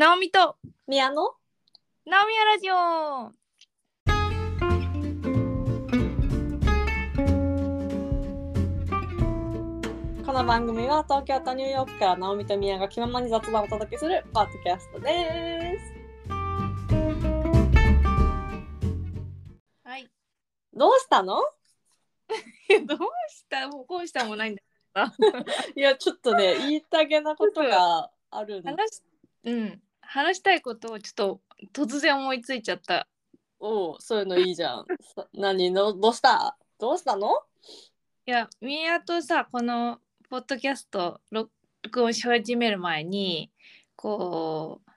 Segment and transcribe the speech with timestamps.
[0.00, 0.56] ナオミと
[0.88, 1.16] 宮野
[2.06, 2.74] ナオミヤラジオ。
[10.24, 16.32] この番組は東京とニューヨークから直美と宮が気ままに雑談をお届けするポッドキャストです。
[19.84, 20.08] はい。
[20.72, 21.34] どうしたの？
[22.86, 22.98] どう
[23.28, 23.68] した？
[23.68, 24.62] もうこうしたもないんだ
[25.76, 29.02] いやちょっとね言いたげなことがあるんだ話し
[29.44, 29.82] うん
[30.12, 31.40] 話したいことをちょっと
[31.72, 33.06] 突然思いついちゃった。
[33.60, 34.84] おうそういうのいいじゃん。
[35.14, 35.92] さ何の？
[35.92, 36.56] どうした？
[36.80, 37.28] どうしたの？
[38.26, 39.98] いやミヤとさこの
[40.28, 41.48] ポッドキャスト録
[42.02, 43.52] 音し始める前に
[43.94, 44.90] こう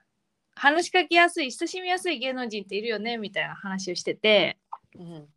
[0.56, 3.16] 話しかけやすい親しみやすい芸能人っているよね？
[3.16, 4.58] みたいな話をしてて。
[4.98, 5.28] うん。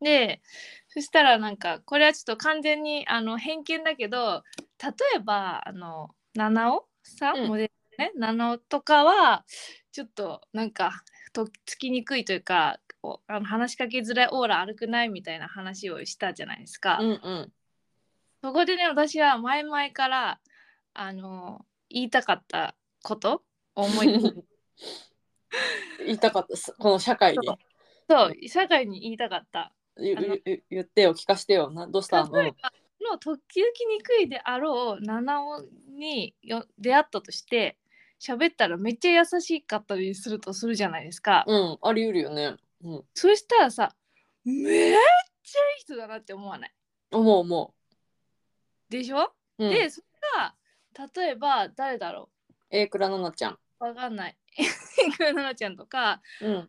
[0.00, 0.40] で
[0.86, 4.44] そしたらなんかこれはちょっと完全にあの偏見だけど
[4.80, 7.48] 例えばあの七尾さん、うん。
[7.48, 9.44] モデルね七尾とかは
[9.92, 11.02] ちょっとなんか
[11.32, 16.98] とっつきにくいというかこうあの話しかけづらいオーラ悪くないみたいな話をしたじゃないですか。
[17.00, 17.52] うんうん。
[18.42, 20.40] そこでね私は前々から
[20.94, 23.42] あの言いたかったこと
[23.74, 24.06] 思い
[26.06, 27.46] 言いたかったこの社会に。
[28.08, 28.48] そう。
[28.48, 29.72] 社会に言いたかった。
[29.96, 30.14] 言
[30.82, 31.70] ってよ聞かしてよ。
[31.70, 32.30] などうしたの？
[33.00, 35.64] のとっききにくいであろう七尾
[35.96, 37.76] によ出会ったとして
[38.20, 42.56] 喋ったらめっちゃ優しかったりするとするじゃないですか、うんあり得るよね。
[42.82, 43.04] うん。
[43.14, 43.94] そしたらさ
[44.44, 45.00] めっちゃい
[45.78, 46.72] い人だなって思わない？
[47.12, 47.74] 思う思
[48.90, 50.54] でしょ、う、うん、でそれが
[51.16, 52.28] 例えば誰だろ
[52.70, 53.58] A 倉奈々ちゃん。
[53.80, 54.36] うわかんない。
[55.16, 56.68] くななちゃんとかうん。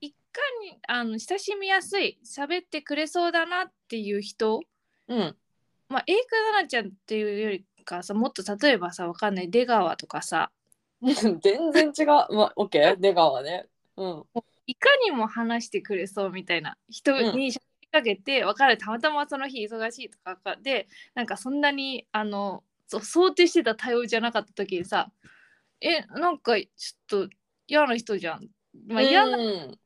[0.00, 0.16] いか
[0.62, 4.60] にあの親しみやすい喋ってくれそうだなっていう人？
[5.08, 5.36] うん。
[5.88, 9.50] まあ A くななちゃんっていうよりかさもっと例えばさわかんない。
[9.50, 10.50] 出川とかさ
[11.42, 12.06] 全然違う。
[12.06, 13.66] まあ、オッケー出川ね。
[13.96, 14.24] うん。
[14.66, 25.10] いかにも話してくれそうみたいな人に喋りかけて、分かるたまたまその日忙しいとかでなんかそんなにあの想定してた対応じゃなかった時にさ
[25.80, 27.28] えなんかちょっと
[27.66, 28.48] 嫌な人じゃん。
[28.86, 29.78] まあ、嫌なうん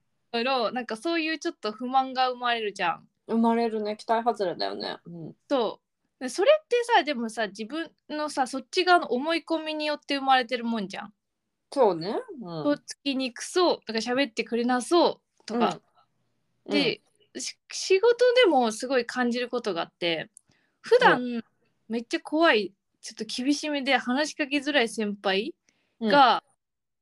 [0.73, 3.09] なんかそういうちょっと不満が生まれるじゃん。
[3.27, 3.97] 生まれるね。
[3.97, 4.99] 期待外れだよね。
[5.06, 5.35] うん。
[5.49, 5.81] そ
[6.27, 11.12] それってさでもさ自分のさそっち側の思い込みによって生まれてるもんじゃん。
[11.73, 12.17] そうね。
[12.43, 12.65] うん。
[12.65, 15.81] とっつきにくそうとか喋ってくれなそうとか。
[16.67, 17.03] うん、で、
[17.37, 20.31] し仕事でもすごい感じることがあって
[20.81, 21.43] 普段
[21.89, 25.55] めっちゃ怖いちょっと厳しめで話しかけづらい先輩
[26.00, 26.45] うん、が、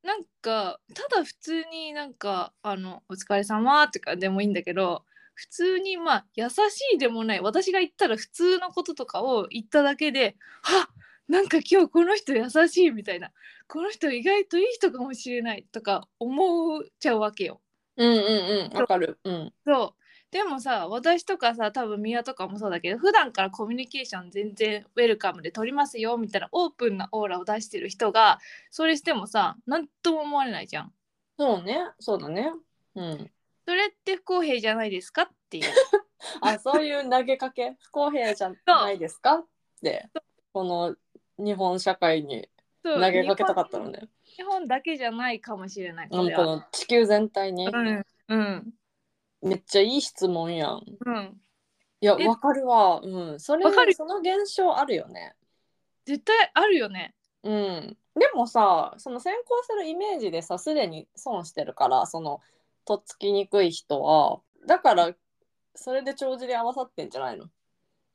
[0.03, 5.03] なんかただ普通になんか「あのお疲れ様とかでもいいんだけど
[5.37, 6.55] 普通にまあ優し
[6.95, 10.87] いでもない私が言ったら普通のこととかを言っただけで「はっ
[11.27, 13.31] なんか今日この人優しい」みたいな
[13.67, 17.61] 「この人意外といい人かもしれない」とか思っちゃうわけよ。
[17.97, 18.77] うんうんうん。
[18.77, 19.19] わかる。
[19.23, 19.53] うん。
[19.65, 30.93] そうでもさ私とかさ多分宮とかもそうだけど普段からコミュニケーション全然ウェルカムで取りますよみたいなオープンなオーラを出してる人がそれしてもさ何とも思われないじゃん。
[31.39, 31.77] そうね。
[31.99, 32.51] そうだね。
[32.95, 33.31] うん。
[33.67, 35.23] それって不公平じゃないですか？
[35.23, 35.65] っていう。
[36.39, 37.75] あ、そういう投げかけ？
[37.81, 39.39] 不公平じゃないですか？
[39.39, 39.45] っ
[39.83, 40.09] て。
[40.53, 40.95] この
[41.37, 42.47] 日本社会に
[42.81, 44.07] 投げかけたかったのね。
[44.23, 46.09] 日本だけじゃないかもしれない。
[46.09, 47.67] この地球全体に。
[47.67, 48.73] うんうん
[49.41, 50.83] めっちゃいい質問やん。
[51.05, 51.41] うん。
[51.99, 52.25] いや、え？
[52.25, 53.01] わかるわ。
[53.03, 53.39] うん。
[53.39, 55.35] それわかるその現象あるよね。
[56.05, 57.13] 絶対あるよね。
[57.43, 62.41] うん、でもさその先行するイメージでさすでに損してるからその
[62.87, 65.11] とっつきにくい人はだから
[65.75, 67.45] それで帳尻合わさってんじゃないの？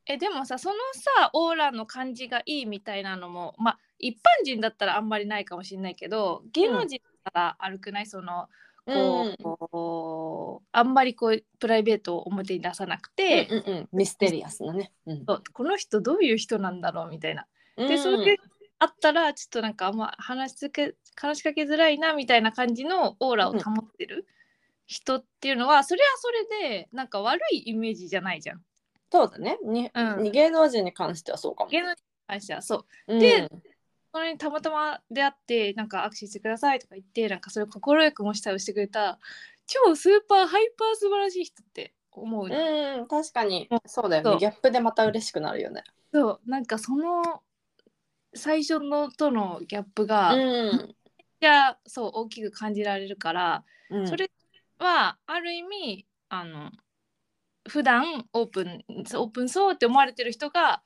[0.07, 8.49] えでもさそのさオーラの感じがいいみたいなのもまあ一般人だったらあんまりないかもしれないけど芸能人だったら悪くない、その
[8.85, 14.91] こう、あんまりこうプライベートを表に出さなくて、うんうんうん、ミステリアスなね。
[15.07, 17.47] うん、そうこの人どういう人なんだろうみたいな。
[17.77, 17.99] でうん。
[17.99, 18.39] それで
[18.81, 24.27] あったらちょっとなんかあんま話しつけ話しかけづらいなみたいな感じのオーラを保ってる
[24.93, 28.63] 人っていうのは、それはそれでなんか悪いイメージじゃないじゃん。
[29.11, 29.59] そうだね。
[29.65, 30.23] に、うん。
[30.23, 31.71] に芸能人に関してはそうかも。
[31.71, 31.97] 芸能人に
[32.27, 33.15] 関してはそう。
[33.15, 33.19] うん。
[33.19, 33.51] で
[34.15, 39.19] それにたまたま出会ってなんか握手してくださいとか言ってなんかそれを快く模したをしてくれた
[39.67, 43.69] 超スーパーハイパー素晴らしい人って思うの、うん、確かに。
[43.71, 43.79] うん。
[43.87, 44.39] そうだよね。
[44.39, 45.83] ギャップでまた嬉しくなるよね。
[46.13, 46.51] そう。
[46.51, 47.43] なんかその
[48.35, 50.95] 最初のとのギャップうが、めっん
[51.41, 54.31] ちゃそう大きく感じられるから、うん、それ
[54.83, 56.71] はある意味あの
[57.69, 60.83] 普段オープンオープンそうって思われてる人が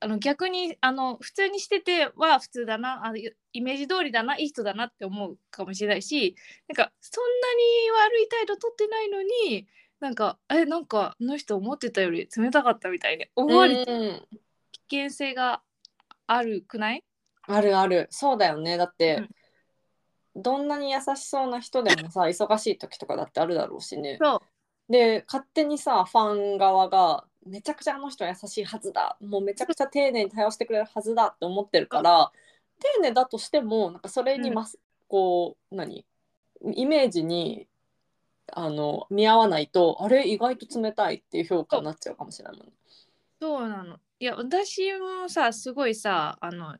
[0.00, 3.18] あの逆にあの普通にしてては普通だなあの
[3.52, 6.34] イメージ通りだないい人だなって思うかもしれないし
[6.68, 9.66] なんかそんなに悪い態度取ってないのに
[10.00, 14.40] なんかえなんかあの人思ってたより冷たかったみたいに思われてうん。
[14.88, 15.62] 危険性が
[16.26, 17.04] あるくない？
[17.42, 18.08] あるある。
[18.10, 18.76] そうだよね。
[18.76, 19.22] だって、
[20.36, 24.18] どんなに優しそうな人でもさ忙しい時とかだってあるだろうしね。
[24.20, 24.40] そう。
[24.92, 29.16] で勝手にさファン側がめちゃくちゃあの人は優しいはずだ。
[29.20, 32.32] もうめちゃくちゃ丁寧に対応してくれるはずだって思ってるから
[32.80, 34.78] 丁寧だとしてもなんかそれにます、
[35.08, 36.04] こう何？
[36.74, 37.66] イメージに
[38.52, 40.28] あの見合わないとあれ？
[40.28, 42.72] 意外と冷たいっていう評価になっちゃうかもしれないもんね。
[43.40, 43.96] そうなの。
[44.18, 46.76] いや私もさすごいさあの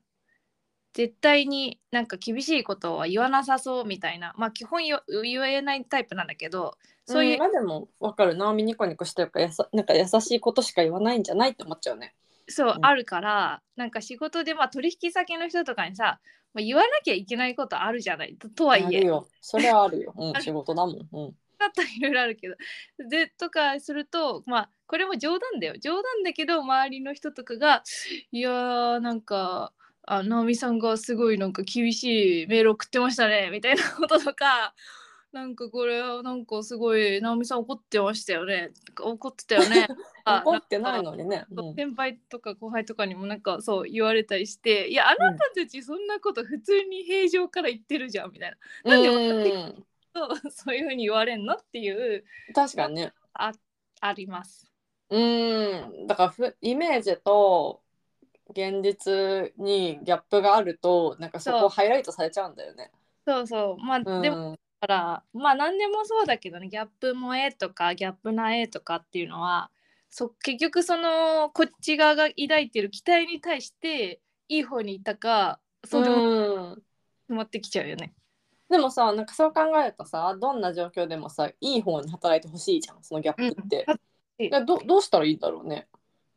[0.93, 4.35] 絶対になんか厳しいことは言わなさそうみたいな。
[4.37, 6.77] まあ基本言言えないタイプなんだけど
[7.07, 8.35] そういう、んまあでも分かる。
[8.37, 12.15] 直美ニコニコしてるからやさなんか優しいことしか言わないんじゃないって思っちゃうね。
[12.49, 12.87] そう、うん。
[12.87, 16.21] あるからなんか仕事でまあ取引先の人とかにさ、
[16.55, 18.87] まあ、言わなきゃいけないことあるじゃないととはいえ。
[18.87, 19.29] あるよ。
[19.41, 21.09] それはあるよ、 うん仕事だもん。
[21.13, 21.37] うん。
[21.59, 22.57] だったらいろいろあるけど。
[23.09, 25.75] でとかするとまあこれも冗談だよ。
[25.79, 27.83] 冗談だけど周りの人とかが
[28.33, 29.73] いやーなんか
[30.03, 34.75] あ直美さんがすごいなんか厳しいメール送ってましたねみたいなこととか
[35.33, 38.71] なんかこれなんかすごい直美さん怒ってましたよね
[39.01, 39.87] 怒ってたよね
[40.25, 41.47] あ怒ってないのにね。
[41.51, 53.13] うん先輩とか後輩とかにもなんかそう言われたりしていやあなたたちそんなこと普通に平常から言ってるじゃんみたいななんでうんそうそういうふうに言われんのっていう確かにね。
[53.35, 53.53] あ
[54.01, 54.69] あります。
[55.11, 57.83] うんだからふイメージと
[58.51, 62.91] 現実にギャップがあるとなんかそこハイライトされちゃうんだよね。
[63.27, 69.71] そうそうまあ、うん、でもだからまあ何でもそうだけどねギャップ萌えとかギャップなえとかっていうのは
[70.09, 78.13] そ結局そのこっち側が抱いてる期待に対していい方にいったかそうでもうん決まってきちゃうよね。
[78.69, 83.87] でもさなんかそう考えるとさどんな状況でもさいい方に働いてほしいじゃんそのギャップって。
[83.89, 83.97] うん
[84.65, 85.87] どどうしたらいいんだろうね。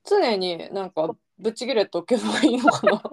[0.04, 2.92] 常になんかぶち切れとけばいいのかな？
[2.92, 3.04] いやで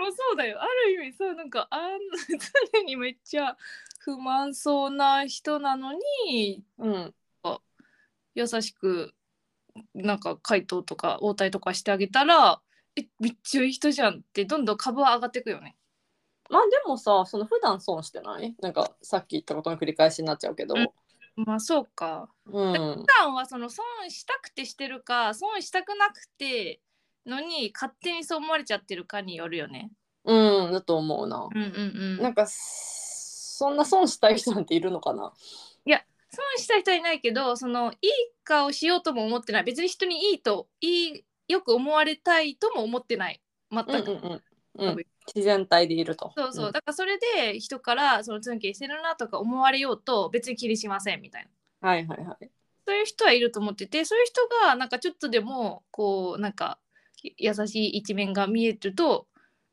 [0.00, 1.98] もそうだよある意味そうなんかあん
[2.72, 3.56] 常にめっちゃ
[3.98, 5.92] 不満そうな人なの
[6.26, 7.14] にうん
[8.34, 9.14] 優しく
[9.94, 12.60] なんか回答とか応対とかしてあげたら
[12.96, 15.76] えめっちゃいい人じゃんってどんどん株は上がっていくよね。
[16.50, 18.54] まあでもさその普段損してない？
[18.60, 20.74] なんかさっき言ったことの繰り返しになっちゃうけど。
[20.74, 20.88] うん
[21.36, 22.28] まあそうか。
[22.46, 26.80] うん普段はその損したくてしてるか損したくなくて
[27.26, 29.90] のに勝手にそう思われちゃってるかによるよね。
[30.24, 31.48] うん、だと思うな。
[31.54, 31.70] うんうんう
[32.20, 32.22] ん。
[32.22, 35.32] なんかそんな損したい人なんているのかな？
[36.36, 38.10] 損した人はいないけどそのいい
[38.42, 44.42] 顔しようとも思ってない別に人にいいといいよく思われたいとも思ってない全く、うんうん
[44.80, 44.96] うんうん、
[45.32, 46.32] 自然体でいると。
[46.36, 51.48] そうそう、だからそれで人からそのツンケンしてるなとか思われようと別に気にしませんみたい
[51.80, 52.50] なはいはいはい。
[52.84, 56.80] そういう人はいると思っててそういう人がなんかちょっとでもこうなんか
[57.36, 59.26] 優しい一面が見えると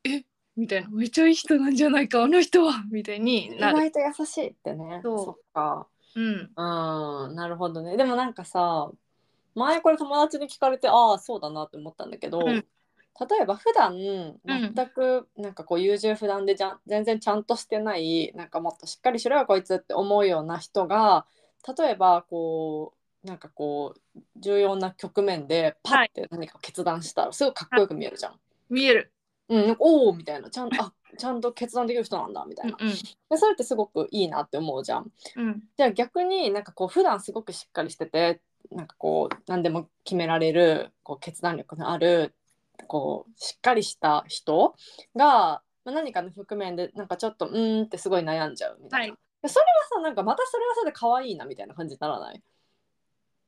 [0.04, 0.24] え？
[0.58, 3.78] みたいなめっちゃいい人なんじゃないかあの人はみたいに意なる。
[3.78, 5.00] 外と優しいってね。
[5.04, 5.88] そうそっか。
[6.16, 6.24] うん
[6.56, 7.96] うん、なるほどね。
[7.96, 8.92] でもなんかさ、
[9.56, 12.66] 前これ友達に聞かれて、ああ、そうだなって思ったんだけど、うん
[13.20, 13.94] 例えば普段
[14.46, 21.26] 全くなんかこう優柔不断でじゃん全然ちゃんとしてないなんかもっとしっかりしろよこいつって思うような人が
[21.78, 28.40] 例えばこうなんかこう重要な局面でパッて何か決断したらすごいかっこよく見えるじゃん。
[28.70, 29.14] 見える。
[29.50, 32.78] うん、おおみたいなちゃんあちゃんと決断できる人なんだみたいな。
[32.80, 35.12] うんうんでそれってすごくいいなって思うじゃん。
[35.36, 42.34] うんじゃあ逆になんかこう普段すごくしっかりしててなんかこう何でも決められるこう決断力のある
[42.88, 44.76] こうしっかりした人
[45.16, 49.14] が、まあ、何かの局面でなんかちょっとうーんってすごい悩んじゃうみたいな。
[49.14, 52.44] はいでそれはさなんかまたそれはそれで可愛いなみたいな感じにならない？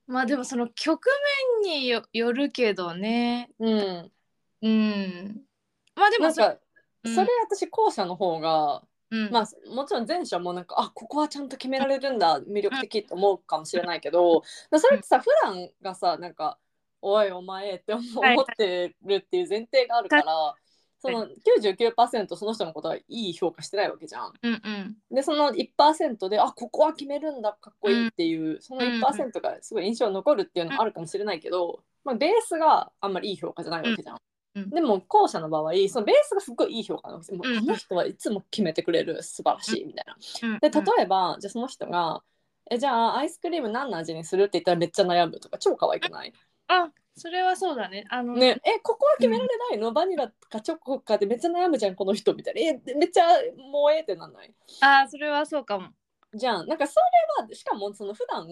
[0.07, 1.07] まあでもその局
[1.63, 3.50] 面によよるけどね。
[3.60, 4.12] うん。
[4.62, 5.41] うん。
[5.95, 6.60] まあでもそなんか
[7.03, 16.57] うんそれ私後者の方が、うん、まあもちろん前者もなんかあここはちゃんと決められるんだ魅力的って思うかもしれないけど、それってさ普段がさなんか
[17.01, 20.55] 「おいお前」って思はい思ってるっていう前提があるから、
[21.03, 24.31] その99%その人のことはいい評価してないわけじゃん。
[24.41, 24.98] うんうん。
[25.12, 34.17] でその1%であここは決めるんだかっこいいっていう、その1%がすごい印象に残るっていうのもあるかもしれないけど、まあ、ベースがあんまりいい評価じゃないわけじゃん。
[34.55, 34.69] うん。
[34.69, 37.36] でも後者の場合そのベースがすごいいい評価なわけです。
[37.36, 37.57] もううん。
[37.57, 40.15] あの人はいつも決めてくれる素晴らしいみたいな。
[40.50, 40.60] うん。
[40.60, 42.24] で例えばじゃあその人が
[42.72, 46.31] 「えじゃあアイスクリーム何の味にする?」って言ったらめっちゃ悩むとか超可愛くない？
[46.67, 48.05] あそれはそうだね。
[48.10, 48.60] あのね。
[48.65, 49.77] えここは決められない？
[49.77, 52.62] の、バニラかチョコかでめっちゃ悩むじゃんこの人みたいな。
[52.62, 53.27] えめっちゃ
[53.72, 54.53] もうええってなんない？
[54.82, 55.89] あーそれはそうかも。
[56.34, 56.96] じゃんなんかそ
[57.39, 58.48] れはしかもその普段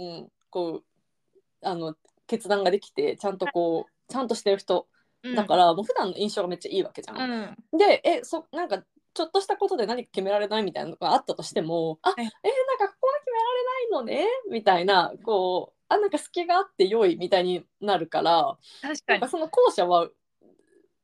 [0.51, 1.95] こうあの
[2.27, 4.87] 決断ができてちゃんとこうちゃんとしてる人
[5.23, 5.35] うん。
[5.35, 7.17] だからもう普段の印象がめっちゃいいわけじゃん。
[7.19, 7.77] うん。
[7.77, 12.19] でえそなんかちょっとしたことで何か決められないみたいなのがあったとしてもあ、はい。
[12.19, 14.27] えなんかここは決められないのね？
[14.51, 20.09] みたいなこうあなんか隙があって良いみたいになるから確かなんかその後者は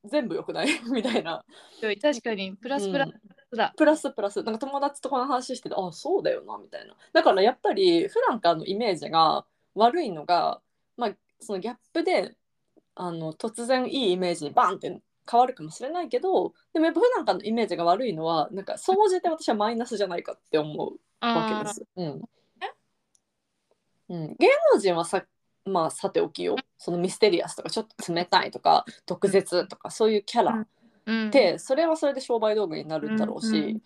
[0.05, 1.43] 全部良くない みたいな。
[1.83, 2.53] に確かに。
[2.55, 3.11] プラスプラうん。
[3.51, 4.43] スだ、プラスプラス。
[4.43, 6.95] なんか友達とこの話しててあそうだよなみたいな。
[7.13, 10.61] だからやっぱり普段からのイメージが悪いのが
[10.95, 12.35] まあそのギャップで
[12.95, 21.85] あの突然いいイメージにバンって変わるかもしれないけどでもやっぱ普段からのイメージが悪いのはなんか総じて私はマイナスじゃないかって思うわけです。
[21.95, 22.21] うん
[24.09, 25.23] うん、芸能人はさ
[25.65, 26.55] まあさておきよ。
[26.77, 30.65] そのミステリアスとかちょっと冷たいとか毒舌とかそういうキャラ。
[31.05, 31.31] うん。
[31.31, 33.81] でそれはそれで商売道具になるんだろうし、うんうん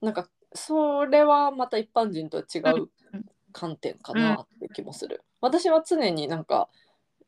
[0.00, 6.68] なんかそれはまた一般人とは違ううん観点かなって気もする、私は常になんか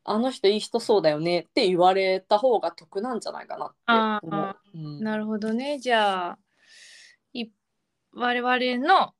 [0.03, 5.03] あの人いい人そうだよねって言われた方が得なんじゃないかなって思う、うん。
[5.03, 5.79] なるほどね。
[5.79, 6.39] じゃあ
[7.33, 7.47] い
[8.13, 9.13] 我々の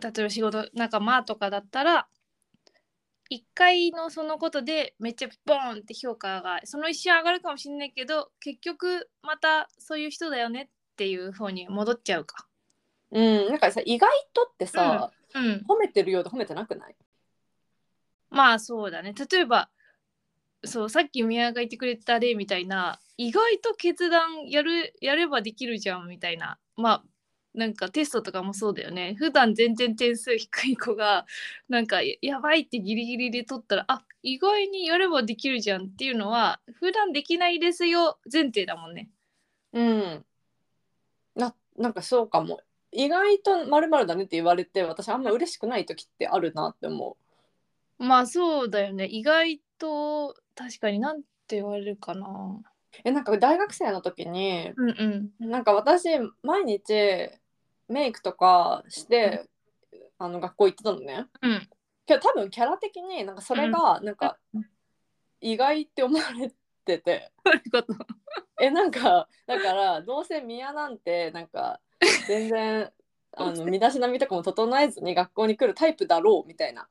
[0.00, 2.06] 例えば仕事仲間とかだったら
[3.28, 12.46] 一回のそのことでめっちゃボーンって評価がその一瞬上がるかもしれないけど結局またそういう人だよねっていう方に戻っちゃうか。
[13.10, 16.96] うん、なんかさ意外とってさ、うん、褒めてるようで褒めてなくない？
[18.30, 19.14] まあそうだね。
[19.30, 19.70] 例えば
[20.64, 26.58] そうさっき宮が言ってくれた例みたいな意外と決断やるやればできるじゃんみたいな。
[26.76, 27.04] まあ
[27.54, 29.14] なんかテストとかもそうだよね。
[29.18, 31.26] 普段全然点数低い子が
[31.68, 39.10] なんかややばいってギリギリで取ったらあ意外にやればできるじゃんっていうのは普段できないですよ前提だもんね。
[39.72, 40.24] うん。
[41.34, 42.60] ななんかそうかも。
[42.92, 47.16] 意外とまるだねって言われて私あんま嬉しくない時ってあるなって思
[47.98, 49.06] まあそうだよね。
[49.06, 52.26] 意外と確かになんて言われるかな。
[52.28, 52.72] う
[53.04, 55.50] えなんか大学生の時にうんうん。
[55.50, 56.08] なんか私
[56.42, 57.30] 毎日
[57.92, 59.48] メイクとかして、
[60.18, 61.26] あの学校行ってたのね。
[61.42, 61.68] うん。
[62.06, 64.66] けど多分キャラ的になんかそれがなんかうん
[65.40, 66.52] 意外って思われ
[66.84, 67.32] てて。
[67.44, 67.94] そういうこと？
[68.60, 71.80] えなんかだからどうせ宮なんてなんか
[72.28, 72.92] 全然
[73.36, 76.88] あの身だしなみとかも整えずに学校に来るタイプだろうみたいな。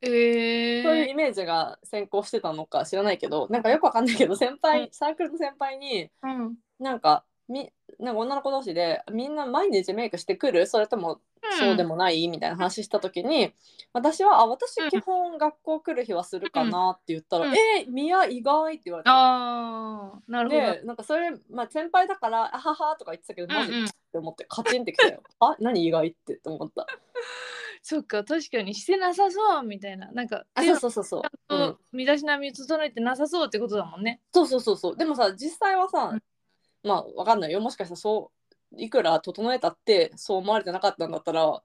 [0.00, 4.88] えー、そういうイメージが先行してたのか知らないけどなんかよくわかんないけど先輩、うん。
[4.92, 6.56] サークルの先輩にうん。
[6.78, 10.66] なんかみなんか女の子同士でみんな毎日メイクしてくる？
[10.66, 11.20] それとも
[11.58, 13.54] そうでもない、みたいな話した時に
[13.92, 19.10] 私は「あ私うん基本学校来る日はするかな」って言ったら「うんえー、宮意外」って言われて。
[19.10, 20.60] ああなるほど。
[20.60, 25.22] でなんかそれ、まあ、先輩だから「あはは」とか言ってたけどマジって思ってカチンってきたよ。
[25.40, 26.86] あ何意外ってって思った。
[27.80, 31.78] そっか確かにしてなさそうみたいななんかあでそうそうそうそう。
[31.92, 34.20] 身だしなみ整えてなさそうってことだもんね。
[34.34, 36.22] そうそうそうそうでもさ実際はさ、うん
[36.82, 37.60] まあわかんないよ。
[37.60, 38.30] もしかしたらそ
[38.72, 41.62] ういくら整えたってそう思われてなかったんだったら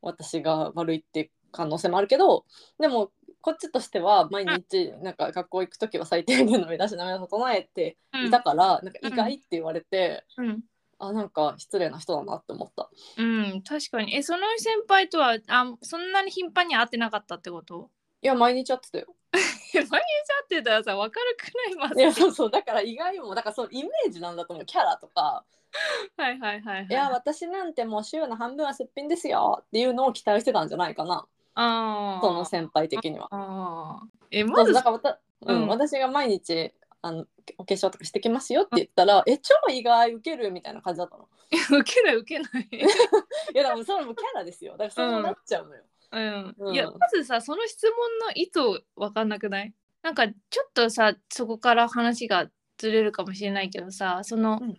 [0.00, 2.44] 私が悪いって可能性もあるけど
[2.78, 10.62] でもこっちとしては毎日なんか学校行く時は最低限の身だしなみを整えていたから、なんか意外って言われて、うん、
[10.98, 12.88] あなんか失礼な人だなって思った。
[13.18, 14.16] うん、確かに。
[14.16, 17.90] えその先輩とはあそんなに頻繁に会ってなかったってこと？
[18.22, 19.14] いや毎日会ってたよ。
[19.74, 20.00] 毎日会
[20.44, 22.50] ってたらさ分かるくないまずいやそうそう。
[22.50, 24.66] だから意外もだからそのイメージなんだと思う。
[24.66, 25.44] キャラとか。
[26.16, 26.86] はいはいはいはい。
[26.88, 31.26] いや私なんてもう週の半分はすっぴんですよっていうのを期待してたんじゃないかな。
[31.54, 32.26] あー。
[32.26, 33.28] その先輩的には。
[33.30, 34.08] あー。
[34.30, 35.68] えそまずうだからわた、うんうん。
[35.68, 36.72] 私が毎日
[37.02, 37.26] あの
[37.58, 41.28] お化粧とかしてきますよって言ったら、え超意外ウケるみたいな感じだったの。
[41.80, 42.68] 受けない受けない。
[42.72, 44.72] いやでもそれもキャラですよ。
[44.72, 45.82] だからそうなっちゃうのよ。
[45.82, 46.74] うんうん。
[46.74, 49.74] いやまずさその質問の意図分かんなくない？
[50.02, 52.46] なんかちょっとさそこから話が
[52.78, 54.76] ずれるかもしれないけどさその、うん。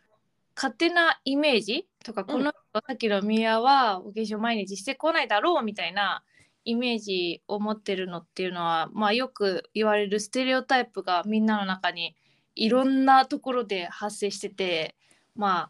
[0.56, 2.27] 勝手なイメージとかうん。
[2.27, 6.24] この、さっきの宮はお化粧毎日してこないだろうみたいな
[6.63, 12.15] イメージを持ってるのっていうのは、まあ、よく言われるステレオタイプがみんなの中に
[12.56, 14.96] いろんなところで発生してて
[15.36, 15.70] ま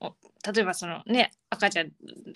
[0.00, 0.16] あお
[0.52, 1.92] 例えばそのね赤ちゃん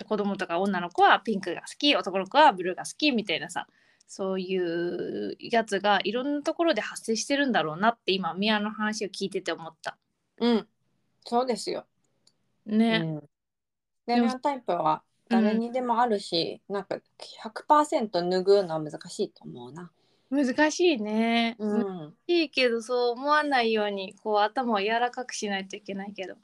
[0.06, 3.66] 子供とか女の子はピンクが好き男の子はブルーが好きみたいなさ
[4.06, 9.96] そういうやつがいろんなところで発生してるんだろうなって今宮の話を聞いてて思った。
[10.38, 10.66] うん
[11.24, 11.84] そうですよ。
[12.66, 13.20] ね。
[14.06, 16.98] うん、タイプは誰にでもあるし、なんか
[17.42, 19.90] 100%拭うのは難しいと思うな。
[20.30, 26.34] 難しいね、うん、難しいけどそう思わないようにこう頭を柔らかくしないといけないけど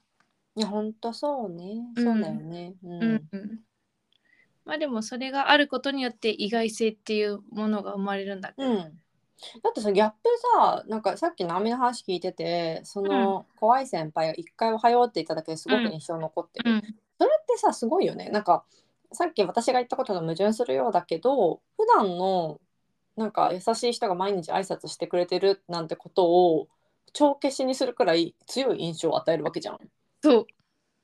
[0.54, 1.82] いやほんとそうね。
[1.96, 2.04] うん。
[2.04, 2.74] そうだよね。
[2.82, 3.60] ううんん、うん、
[4.64, 10.16] まあでもそれがあることによって意外性っていうものが生まれるんだけど、うん、だってさギャップ
[10.56, 16.80] さなんかさっきのアミの話聞いててその、怖い先輩が一回「おはよう」って言っただけですごく印象残ってる、うん。
[17.18, 18.28] それってさすごいよね。
[18.30, 18.64] なんか
[19.12, 22.60] さっき私が言ったことと矛盾するようだけど普段の
[23.16, 26.68] なんか優しい人が毎日挨拶してくれてるなんてことを
[27.12, 29.78] 帳消しにするくらい強い印象を与えるわけじゃん。
[30.22, 30.46] そう。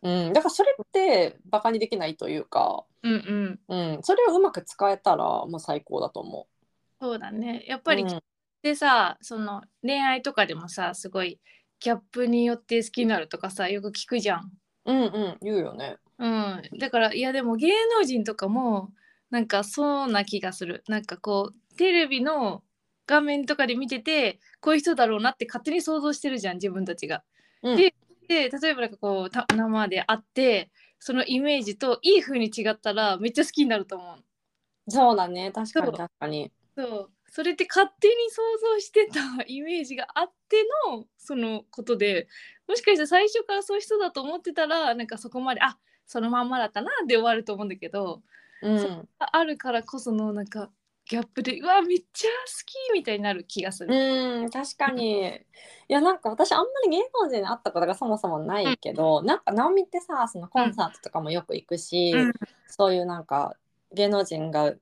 [0.03, 3.95] うん、だからそれってバカにできないというか、うんうん。
[3.95, 6.47] うん、それをうまく使えたらもう最高だと思
[7.01, 7.65] そうだね。
[7.67, 7.83] やっう。
[7.83, 8.23] ぱり、うん。
[8.63, 11.41] でさその恋愛とかでもさすごい
[11.81, 14.53] ギャップによって好きになるとかさよく聞くじゃん。
[14.85, 15.39] うんうん。
[15.43, 15.97] 言うよね。
[16.19, 18.91] うん、だからいやでも芸能人とかも
[19.31, 20.83] なんかそうな気がする。
[20.89, 22.63] なんかこうテレビの
[23.07, 27.23] 画面とかで見ててこういう人だろうなって勝手に想像してるじゃん自分たちが。
[27.63, 27.77] うん。
[27.77, 27.95] で
[28.29, 34.25] で例えばなんかこうた生で会ってそのイメージといい風に違ったらめっちゃ好きになると思う。
[34.91, 36.53] そうだね確かに確かに。
[36.77, 38.43] そうそれって勝手に想
[38.75, 42.29] 像してたイメージがあってのそのことで
[42.67, 48.23] もしかして最初からそういう人だと思ってたらなんかそこまであそのまんまだったなで終わると思うんだけど
[48.63, 50.71] うんああるからこそのなんか
[51.09, 52.35] ギャップでうわめっちゃ好
[52.67, 53.95] きみたいになる気がする。
[53.95, 55.29] うん確かに。
[55.29, 55.33] い
[55.89, 62.33] やなんか私あんまり芸能人に会ったことがそもそもないけど、なんか直美ってさそのコンサートとかもよく行くし、うん。
[62.67, 63.57] そういうなんか
[63.93, 64.75] 芸能人が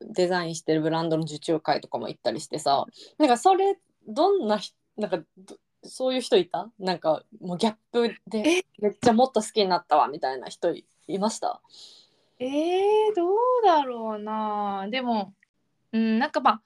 [0.00, 2.86] デザインしてるブランドの受注会とかも行ったりしてさ
[3.18, 6.70] なんかそれどんなひなんかどそういう人いた？
[6.78, 11.60] なんかもうギャップでめっちゃもっと好きになったわみたいな人いいました？
[12.38, 14.86] えー、どうだろうな。
[14.90, 15.32] でも、
[15.92, 16.62] うん、なんかまあ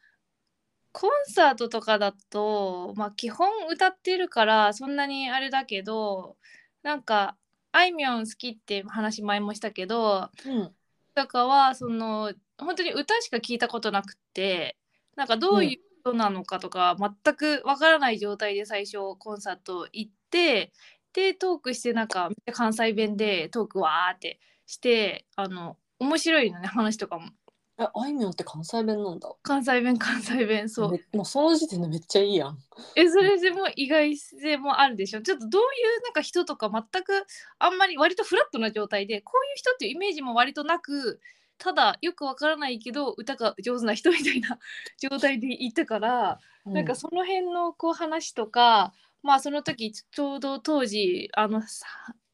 [0.93, 6.37] コンサートとかだと、まあ、基本歌ってるからそんなにあれだけど
[6.83, 7.37] なんか
[7.73, 10.75] あいみょん好きって話前もしたけどうん。
[11.15, 14.77] とかはその本当に歌しか聞いたことなくって
[15.17, 20.73] なんかどういう人なのかとか全くわからない状態で最初コンサート行って
[21.13, 27.31] でトークしてなんか関西弁でトークわーってしてあの面白いのね話とかも
[27.79, 29.31] えあいみょんって関西弁なんだ？
[29.43, 30.93] 関西弁関西弁そう。
[30.93, 32.59] めもうその時点でめっちゃいいやん。
[32.95, 35.21] えそれでも意外性もあるでしょ？
[35.21, 37.27] ちょっとどういうなんか人とか全く
[37.59, 41.21] あんまり割とフラットな状態でこういう人っていうイメージも割となく
[41.59, 44.59] ただよくわからないけど歌が上手な人みたいな
[44.99, 51.87] 状態でいたから、なんかその辺のこう話とかまあその時ちょうど当時あのさ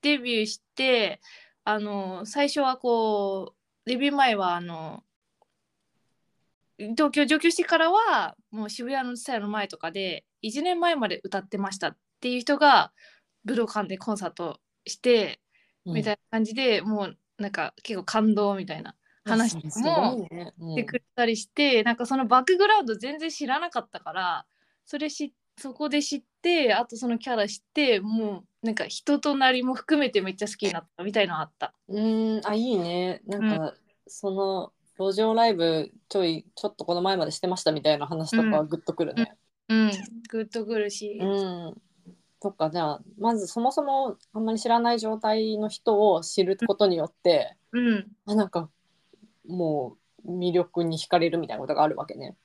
[0.02, 1.20] デビューして
[1.64, 5.02] あの最初はこうデビュー前はあの
[6.90, 12.92] 東京上京してからはもう渋谷のスタイルの前とかで1年前まで歌ってましたっていう人が
[13.44, 15.40] 武道館でコンサートして
[15.86, 15.94] うん。
[15.94, 24.46] みたいな感じで、もうなんか結構感動みたいな話もしてくれたりして、なんかそのバックグラウンド全然知らなかったから
[24.84, 31.74] それしそこで知ってあとそのキャラ知ってもうなんか人となりも含めてめっちゃ好きになったみたいなのあった。
[31.88, 32.46] うーん。
[32.46, 33.22] あいいね。
[33.26, 33.74] なんか、
[34.06, 39.34] その路上ライブちょいちょっとこの前までしてましたみたいな話とかはグッとくるね。
[39.68, 39.90] うん、
[40.28, 41.74] グッとくるし、うん、
[42.40, 48.68] そっかじゃあまずそもそもあんまり知らない状態の人を知ることによって、うん、あなんか
[49.48, 52.36] もう魅力に惹かれるみたいなことがあるわけね。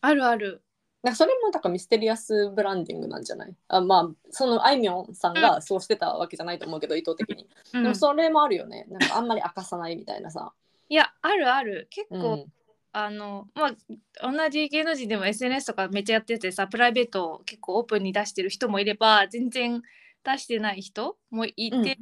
[0.00, 0.62] あるある。
[1.02, 3.54] なんかそれもだからミステリアスブランディングなんじゃない？
[3.68, 7.48] あまあそのあいみょんさんがそうしてたわけじゃないと思うけど、意図的に。
[7.74, 8.86] うんでもそれもあるよね。
[8.90, 10.52] なんかあんまり明かさないみたいなさ。
[10.88, 11.88] いやあるある。
[11.90, 12.44] 結う構、ん。
[12.92, 13.72] あのま
[14.20, 19.82] あ同じ芸能人でも SNS とかめっちゃやっててさプライベートを結構オープンに出してる人もいれば全然
[20.22, 21.82] 出してない人もいて、うん。
[21.82, 21.96] で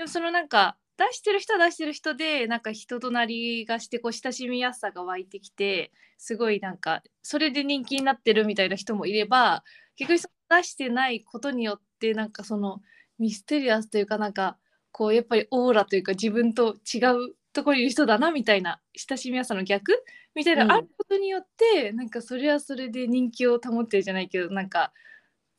[0.00, 9.64] もそのなんか出してる人は出してる人でなんか人となりがしてこう親しみやすさが湧いてきてすごいなんかそれで人気になってるみたいな人もいれば
[9.96, 12.82] 逆にその出してないことによってなんかその
[13.18, 14.58] ミステリアスというかなんか
[14.92, 20.04] こうやっぱりオーラというか自分と違うところにいる人だなみたいな親しみやすさの逆？
[20.34, 24.92] みたいなあることによって、なんかそれはそれで人気を保ってるじゃないけどなんか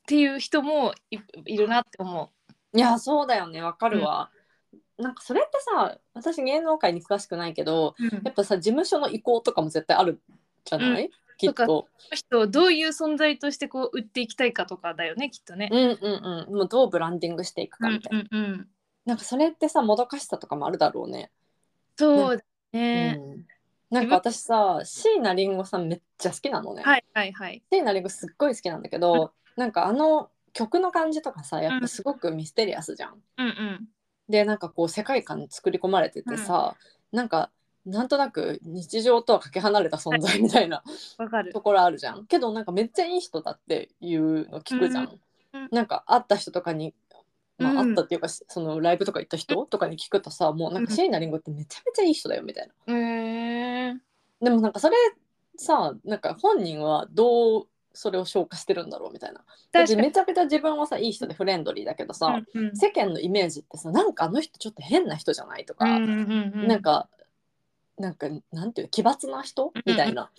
[0.02, 2.30] っていう人もいいるなって思
[2.74, 4.30] いやそうだよねわかるわ。
[4.98, 8.02] なんかそれってさ私芸能界に詳しくないけどう。
[8.02, 10.20] うんやっぱさ事務所の意向とかも絶対ある
[10.64, 11.88] じゃない、きっと。
[12.12, 15.68] 人をどういう存在としてこう売っていきたいかとかだよねきっとね。
[15.70, 16.54] うんうんうん。
[16.54, 18.24] もうどうブランディングしていくかみたいな。
[18.30, 18.68] うんうんうん、
[19.04, 21.30] なんかそれってさもどかしさとかもあるだろうね。
[21.96, 23.44] そうだうね、ん
[23.90, 26.82] なんか私さ椎名林檎さんめっちゃ好きなのね。
[26.82, 27.62] はいはいはい。
[27.70, 33.22] 椎名林檎すっごい好きなんだけど、なんかあの曲の感じとかさやっぱすごくミステリアスじゃん。
[33.36, 33.88] うんうん。
[34.30, 36.74] でなんかこう世界観作り込まれててさ、
[37.12, 37.50] なんか
[37.84, 40.82] なんとなく日常とはかけ離れた存在みたいな
[41.18, 41.60] わかると。
[41.60, 42.24] ころあるじゃん。
[42.24, 45.04] けどなんかめっちゃいい人だっていうの聞くじゃん。
[45.04, 45.20] うんうん
[45.70, 46.94] なんか会った人とかに、
[47.58, 52.94] まあ、うん会ったっていうか、そのライブとか行った人とかに聞くとさもうなんか椎名林檎ってめちゃめちゃいい人だよみたいな。
[52.94, 53.94] へえ。
[54.40, 54.96] でもなんかそれ
[55.56, 59.44] さなんか本人はどうそれを消化してるんだろうみたいな。
[59.70, 59.96] だって。
[59.96, 67.08] めちゃめちゃ自分はさいい人でフレンドリーだけどさ、うんうん世間のイメージってさなんかあの人ちょっと変な人じゃないとか、うんうんうん、なんか
[67.98, 69.72] なんかなんていうの奇抜な人？
[69.84, 70.30] みたいな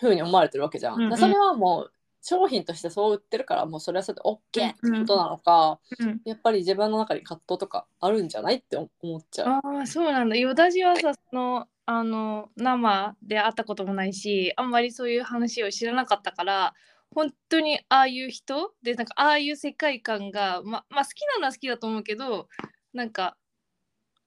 [0.00, 0.94] 風に思われてるわけじゃん。
[0.94, 9.48] うんうんでそれはもう商品としてそう売ってるからもうそれはそれで OK ってことなのか、うんやっぱり自分の中に葛藤とかあるんじゃないって思っちゃう。
[9.48, 16.74] ああそうなんだ私はさそのあの生で会ったこともないしあんまりそういう話を知らなかったから
[17.10, 22.48] 本当にああいう人でなんかああいう世界観がままあ好きなのは好きだと思うけど
[22.94, 23.36] なんか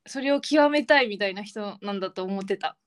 [0.06, 2.78] それを極めたいみたいな人なんだと思ってた。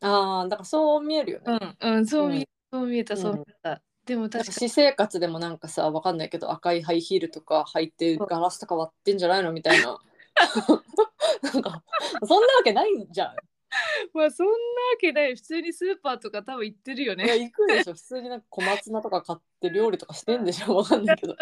[0.00, 1.76] ああだからそう見えるよね。
[1.80, 3.80] うんうんそう見えうんそう見えたそう見えた。
[4.06, 4.44] でも確かに。
[4.52, 9.98] 私生活でもなんかさわかんないけど赤いハイヒールとか履いてガラスとか割ってんじゃないのみたいな。
[11.42, 11.82] なんか
[12.24, 13.36] そんなわけないんじゃん。
[14.14, 14.56] まあそんなわ
[15.00, 15.34] けない。
[15.34, 17.38] 普通にスーパーとか多分行ってるよいやね。
[17.38, 17.94] 行くでしょ。
[17.94, 20.76] 普通になんか小松菜とか買って料理とかしてんでしょ。
[20.76, 21.36] わかんないけど。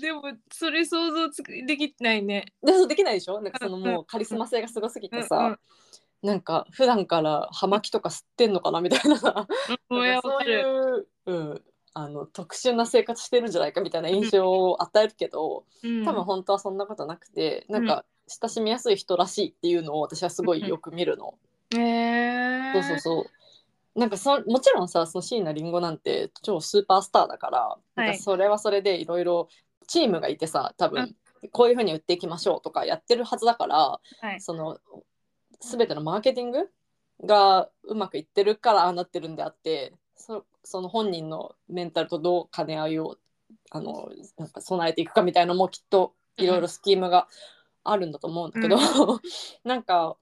[0.00, 0.22] でも
[0.52, 2.52] それ想像つくできないね。
[2.62, 3.40] でそうできないでしょ。
[3.40, 5.58] なんかそのうんもうカリスマ性がすごすぎてうんさ、
[6.24, 9.46] なんか普段から葉巻とか吸ってんのかなみたいななんか
[9.88, 10.62] そうい。
[10.96, 21.34] う、うん、あの特殊な生活してるんじゃないかみたいな印象を与えるけど、うん多分本当はそんなことなくて、なんか親しみやすい人らしいっていうのを私はすごいよく見るの。
[21.76, 23.20] へえそうそうそ
[23.94, 23.98] う。
[24.00, 29.48] なんかそもちろんさその椎名林檎なんて超スーパースターだから、なんかそれはそれでいろいろ
[29.86, 31.14] チームがいてさ多分
[31.52, 34.40] こういうふうに売っていきましょうとかやってるはずだから、はい。
[34.40, 34.78] その
[35.60, 36.70] 全てのマーケティング
[37.24, 43.18] がうまくいってるからああなってるんであってそその本人のメンタルとどう兼ね合いを
[43.70, 47.28] あのなんか備えていくかみたいなのもきっといろいろスキームが
[47.84, 48.76] あるんだと思うんだけど、
[49.62, 50.16] なんか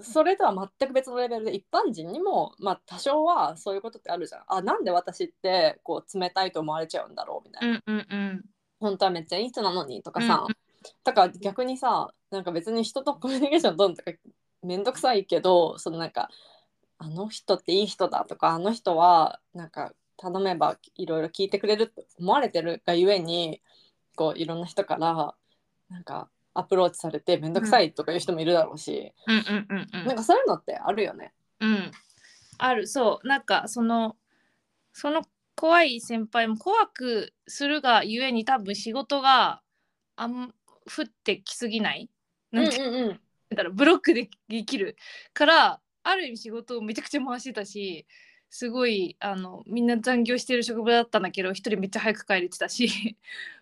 [0.00, 4.44] それとは全く別のレベルで一般人にも、まあ、多少はそういうことってあるじゃん。
[4.48, 7.82] あなんで私ってこう冷たいと思われちゃうんだろうみたいな。
[7.86, 8.44] うんうんうん。
[8.80, 10.56] 本当はめっちゃいい人なのにとかさ、うん
[11.02, 14.12] だから逆にさなんか別に人とコミュニケーションどんとか
[14.64, 16.30] めんどくさいけどそのなんか
[16.98, 23.60] あの人っていい人だとかあの人はなんか頼めばいろいろ聞いてくれるって思われてるがゆえに
[24.16, 25.34] こういろんな人から
[25.90, 30.06] なんかアプローチされてめんどくさいとかいう人もいるだろうし、うんうんうんうん。
[30.06, 31.32] なんかそういうのってあるよね。
[31.60, 31.90] うん。
[32.58, 34.16] あるそうなんかその
[34.92, 35.22] その
[35.56, 39.62] 怖い先輩も怖くするがゆえに多分仕事が
[40.14, 40.54] あん
[40.86, 42.08] 降ってきすぎない？
[42.52, 43.20] うんうんうん
[43.54, 44.96] だろうブロックでできる
[45.32, 48.06] からある意味仕事をめちゃくちゃ回してたし
[48.50, 53.16] すごいあのみんな残業してる職場だったんだけど一人めっちゃ早く帰れてたし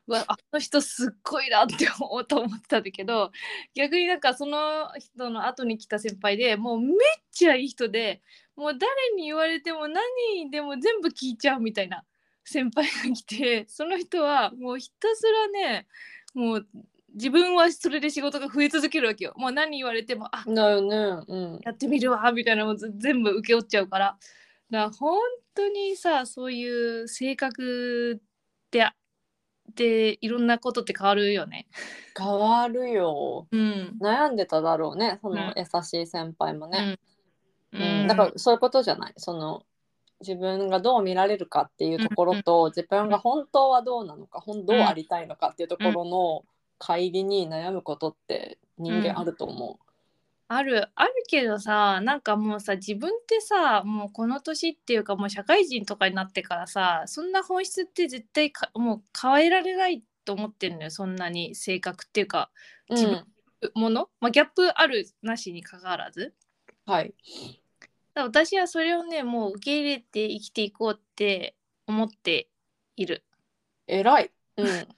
[0.06, 3.32] う わあの人すっごいなって思うと思ってたんだけど
[3.74, 6.98] 逆になんかその人の後に来た先輩でもうめっ
[7.30, 8.20] ちゃいい人で
[8.54, 12.04] もう誰に言われても何でも全部聞いちゃうみたいな
[12.44, 15.86] 先輩が来てその人はもうひたすらね
[16.34, 16.66] もう
[17.14, 19.32] 自分はそれで仕事が増え続けるわけよ。
[19.36, 21.24] もう何言われてもあだよね。
[21.28, 21.60] うん。
[21.62, 24.16] やってみるわみたいなのをず全部請け負っちゃうから。
[24.70, 25.18] だから本
[25.54, 28.18] 当にさそういう性格っ
[28.70, 28.88] て
[29.74, 31.66] でいろんなことって変わるよね。
[32.18, 33.46] 変わるよ。
[33.50, 33.96] うん。
[34.00, 36.98] 悩んでただろうねそのうん優しい先輩もね。
[37.72, 39.14] ううん、だからそういうことじゃない？
[39.16, 39.62] その
[40.20, 46.44] 自分がどう見られるかっていうところと、自分が本当はどうなのか本どうありたいのかっていうところの
[46.82, 49.78] 乖離に悩むことって人間あると思
[50.48, 62.50] あるあるけどさなんかもうさ自分ってさもうこの年っていうかもう社会人とかになってからさそんな本質って絶対かもう変えられないと思ってるのよそんなに性格っていうか
[62.90, 62.94] う。
[62.94, 63.24] 自分
[63.74, 66.34] もの、まあ、ギャップあるなしにかかわらず
[66.84, 67.08] はい。
[67.08, 67.60] だか
[68.14, 71.54] ら私はそれをねもう受け入れて生きていこうって
[71.86, 72.48] 思って
[72.96, 73.24] いる
[73.86, 74.30] 偉い。
[74.56, 74.88] うん。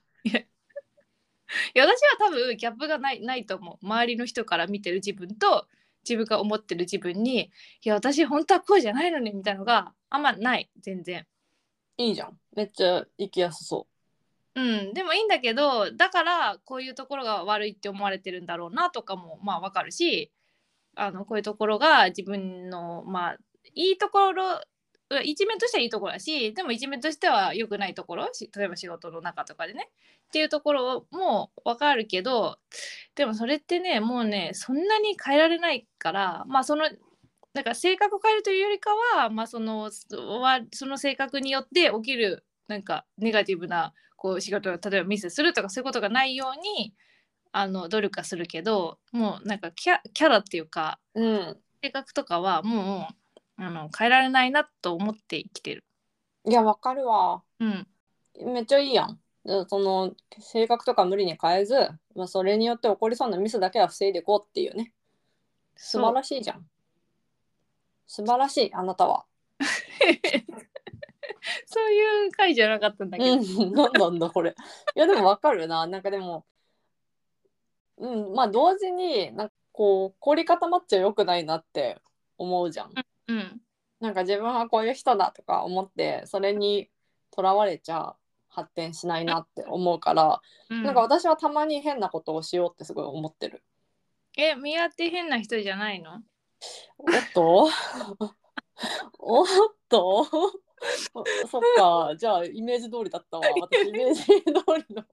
[1.75, 3.87] いや私は多分ギャップがないないと思う。
[3.87, 5.67] 周りの人から見てる自分と
[6.09, 7.51] 自分が思ってる自分に
[7.83, 10.71] いや私本当はこうじゃないのにみたいなのがあんまない。
[10.81, 11.27] 全然。
[11.97, 12.39] いいじゃん。
[12.57, 13.87] めっちゃ生きやすそ
[14.57, 14.61] う。
[14.61, 14.95] ん。
[14.95, 20.31] でもいいんだけどだからこういうところが悪いって思われてるんだろうなとかもまあわかるし
[20.97, 23.37] あのこういうところが自分のまあ
[23.75, 24.61] いいところ
[25.25, 29.91] 一面としてはいいところだしでも一面としては良くないところし例えば仕事の中とかでね。
[30.27, 32.59] っていうところも分かるけど
[33.15, 36.89] でもそれってねもうねそんなに変えられないからまあその
[37.53, 46.95] なんか性格を変えるというよりかは、まあ、そのその性格によって起きるなんかネガティブなこう仕事を例えばミスするとかそういうことがないように
[47.53, 53.15] あの努力はするけどもうなんかキャキャラっていうか、うん、性格とかはもう
[53.57, 55.85] あの変えられないなと思って生きてる。
[56.47, 57.43] いやわかるわ。
[57.61, 57.87] うん。
[58.53, 59.19] めっちゃいいやん。
[59.69, 61.75] その性格とか無理に変えず、
[62.15, 64.93] まあ、それによって起こりそうなミスだけは防いでいこうっていうね。
[65.77, 66.67] 素晴らしいじゃん。
[68.07, 69.27] 素晴らしいあなたは。
[71.67, 73.35] そういう回じゃなかったんだけど。
[73.35, 74.55] うん、なんなんだこれ。
[74.97, 75.87] いやでもわかるな。
[75.87, 76.47] なんかでも、
[77.99, 82.01] うん、まあ同時になんかこう凝り固まっちゃよくないなって
[82.39, 82.95] 思うじゃん。
[83.29, 83.61] うん、
[84.01, 86.91] なんか自分はこういう人だとか思ってそれに
[87.31, 88.17] とらわれちゃ
[88.49, 93.65] 発展しないなって思うから、うん、なんか私はたまに変なことをしようってすごい思ってる。
[94.37, 96.21] え、宮って変な人じゃないの？
[96.99, 97.69] おっと？
[99.19, 99.47] おっ
[99.89, 100.25] と？
[100.25, 102.15] そっか。
[102.17, 103.45] じゃあイメージ通りだったわ。
[103.61, 104.33] 私イメージ通
[104.89, 105.05] りの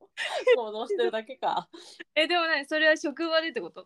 [0.56, 1.70] 行動してるだけか。
[2.16, 3.86] えでもねそれは職場でってこと？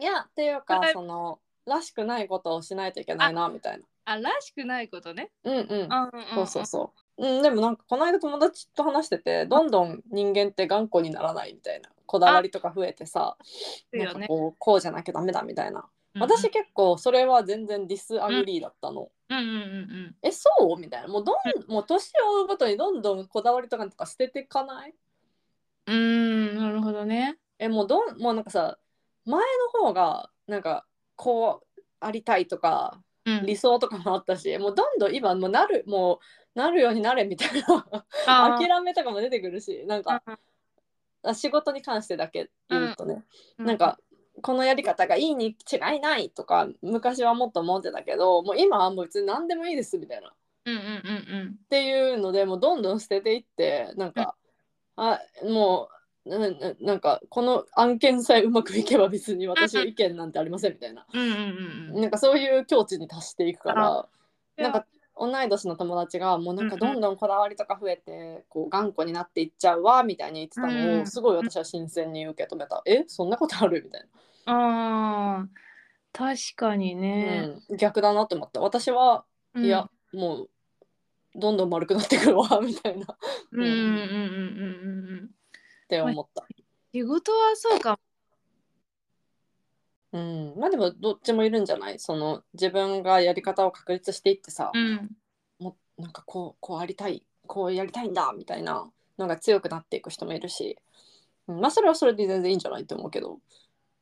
[0.00, 3.84] いやっていうかそのらしくないことをしないといけないなみたいな。
[4.06, 5.30] あらしくないことね。
[5.44, 5.88] うんうん。
[6.34, 7.26] そうそうそう。
[7.26, 13.36] うん、でもなんかこの間友達と話しててどんどん人間って頑固にならないみたいなこだわりとか増えてさ、
[13.92, 15.84] なんかこうこうじゃなきゃダメだみたいな、
[16.18, 19.10] 私結構それは全然 disagree だったの。
[19.30, 19.58] うんうんうんう
[20.10, 20.78] ん、えそう？
[20.78, 21.36] みたいなもうどん、
[21.72, 24.94] もう年を追うごとにどんどんこだわりとかとか捨てていかない？
[25.86, 27.38] うんなるほどね。
[27.58, 28.76] えもうどんもうなんかさ
[29.24, 29.40] 前
[29.74, 30.84] の方がなんか
[31.16, 36.20] こうありたいとか、うん、理想とかもあったしもうどんどん今もうなるも
[36.54, 40.22] うなるようになれみたいな諦めとかも出てくるしなんか、
[41.22, 43.24] うん、仕事に関してだけ言うとね、
[43.58, 43.98] うん、なんか
[44.42, 50.32] このやり方がいいに違いないとか昔はもっと思ってたけどもう今はもう別に何でもいいですみたいな。
[50.66, 54.34] うんうんうんうん、っていうのでもうどんどん捨てていってなんか、
[54.96, 55.93] あもう
[56.26, 56.38] な
[56.80, 64.06] なんかこの案件さえうまくいけば別に私の意見なんてありませんみたいな、なんかそういう境地に達していくから
[64.56, 73.82] なんか同い年の友達がもうなんかどんどんこだわりとか増えてこう頑固になっていっちゃうわみたいに言ってたのをすごい私は新鮮に受け止めた、うん、えそんなことある？
[73.84, 74.00] みたい
[74.46, 75.40] な。
[75.40, 75.46] あ
[76.12, 78.60] 確かにね、うん、逆だなと思った。
[78.60, 80.48] 私は、うん、いやもう
[81.36, 83.06] どんどん丸くなってくるわみたいな。
[83.52, 83.96] うんうんうんうんう
[85.22, 85.30] ん
[85.84, 86.44] って思った。
[86.92, 87.98] 仕事はそうか
[90.12, 91.98] うん、まあでもどっちもいるんじゃない？
[91.98, 95.10] その自分がやり方を確立していってさ、うん、
[95.58, 100.78] もなんかこうこうありたいこうやりたいんだみたいなのが強くなっていく人もいるし、
[101.48, 103.40] うん、まあそれはそれで全然いいんじゃないって思うけど。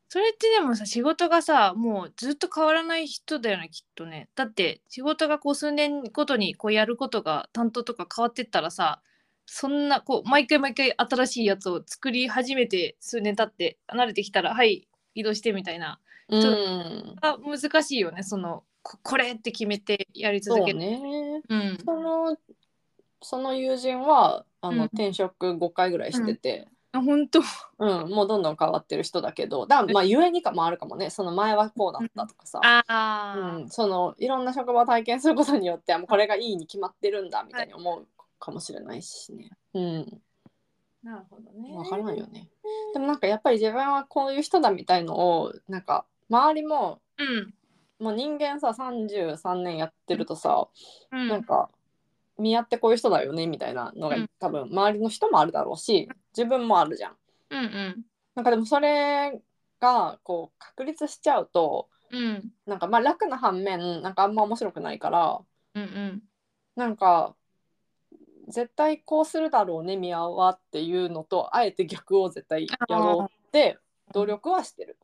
[0.07, 4.29] それってでもさ仕事がさもうずっと変わらない人だよねきっとね。
[4.35, 9.01] だって仕事がこう数年ごとにこうやることが担当とか変わってったらさ
[9.55, 18.23] そんなこう毎回毎回新しいやつを作り始めて数年経って慣れてきたらはい移動してみたいな、うん、難しいよね。
[18.23, 20.79] そのここれって決めてやり続ける。
[20.79, 21.43] ね。
[21.47, 22.35] うん、その
[23.21, 27.39] その友人はあの、うん、転職5回ぐらいしてて、うん、あ本当、
[27.77, 29.67] うん、もうどんどん変わってる人だけど。
[29.67, 31.11] だまあゆえにかもあるかもね。
[31.11, 38.07] その前はこうだったとかさ、あうん、そのいろんな職場を体験することによってもうこれがいいに決まってるんだみたいに思う
[38.43, 39.49] かもしれないしね。
[39.73, 40.21] うん。
[41.01, 41.73] なるほどね。
[41.73, 42.49] わからんよね。
[42.93, 47.53] でもなんかやっぱり自分はこういう人だみたいのをなんか周りも、うん、
[48.03, 50.67] もう人間さ33年やってるとさ、
[51.11, 51.69] うん、なんか
[52.37, 57.15] 見合ってこういう人だよねみたいなのが、うん、多分周りの人もあるだろうし自分もあるじゃん。
[57.49, 59.39] うんうん、なんかでもそれ
[59.79, 65.39] がこう確立しちゃうと、うん、なんかまあ楽な反面なんかあんま面白くないから、
[65.75, 66.23] うんうん、
[66.75, 67.35] なんか
[68.47, 73.77] 絶対こうするだろうね宮はっていうのとあえて逆を絶対やろうって
[74.13, 74.97] 努力はしてる。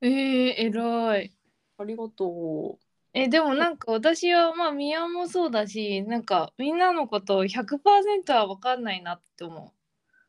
[0.00, 1.32] えー、偉い。
[1.78, 2.84] ありがとう。
[3.14, 9.72] えでもなんか私はまあ宮もそうだしなんかみんなのこと100%は分かんないなって思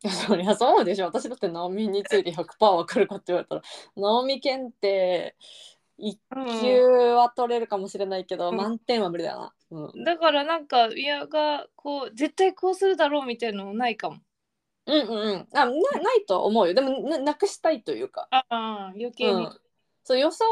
[0.04, 0.08] う。
[0.10, 3.62] そりゃそうでしょ私だって直美について100%分かるかって言われたら
[3.96, 5.34] 直美検定
[5.98, 6.18] 1
[6.62, 9.54] 級は取れるかもしれないけど、うん、満点は無理だよな。
[9.74, 14.18] うん、だからなんか親がこう絶対こうするだろうみたいなのないかも。
[14.86, 15.48] うんうんうん。
[15.54, 15.72] あなな
[16.16, 16.74] いと思うよ。
[16.74, 18.28] でもななくしたいというか。
[18.30, 19.60] ああ余計に、うん、
[20.04, 20.46] そう予想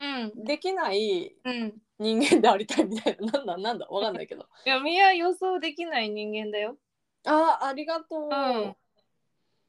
[0.00, 1.72] うんできないうん。
[1.98, 3.32] 人間でありたいみたいな。
[3.32, 4.46] なんだなんだわかんないけど。
[4.66, 6.76] いやみは予想できない人間だよ。
[7.24, 8.76] あーありがとう、うん。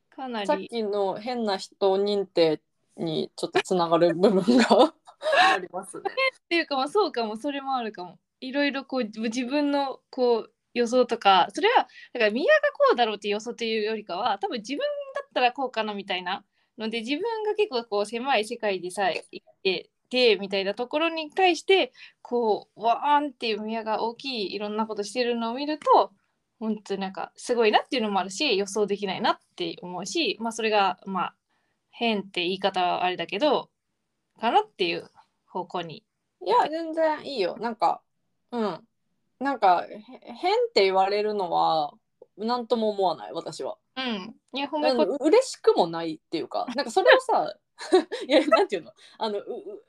[0.10, 2.62] かなさっりきの変な人認定
[2.98, 4.93] にちょっとつながる部分が
[5.54, 6.04] ありますね。
[6.10, 7.38] っていうかまあそうかも。
[7.38, 16.43] それもあるかもいろいろこう自分のこう予想とかそれはだから宮がこうだろうって予想っていうよりかは多分自分だったらこうかなみたいな
[16.77, 26.12] ので自分が結構こう狭い世界でさ生きててみたいなところに対してこうわーんっていう宮が大きいいろんなことしてるのを見ると
[26.60, 31.36] 本当になんかすごいなっていうのもあるし予想できないなって思うしまあそれがまあ
[31.91, 33.69] 変って言い方はあれだけど
[34.39, 35.10] かなっていう
[35.47, 36.03] 方向に。
[36.45, 37.58] いや全然いいよ。
[37.60, 38.01] なんか
[38.53, 38.87] うん
[39.39, 41.93] なんかへ変って言われるのは
[42.37, 43.77] 何とも思わない私は。
[43.97, 44.35] うん。
[44.53, 47.53] いや、褒うめこん嬉しくもないっていうかなんかそれをさ
[48.27, 48.91] いやなんていうの？
[49.17, 49.83] あのうう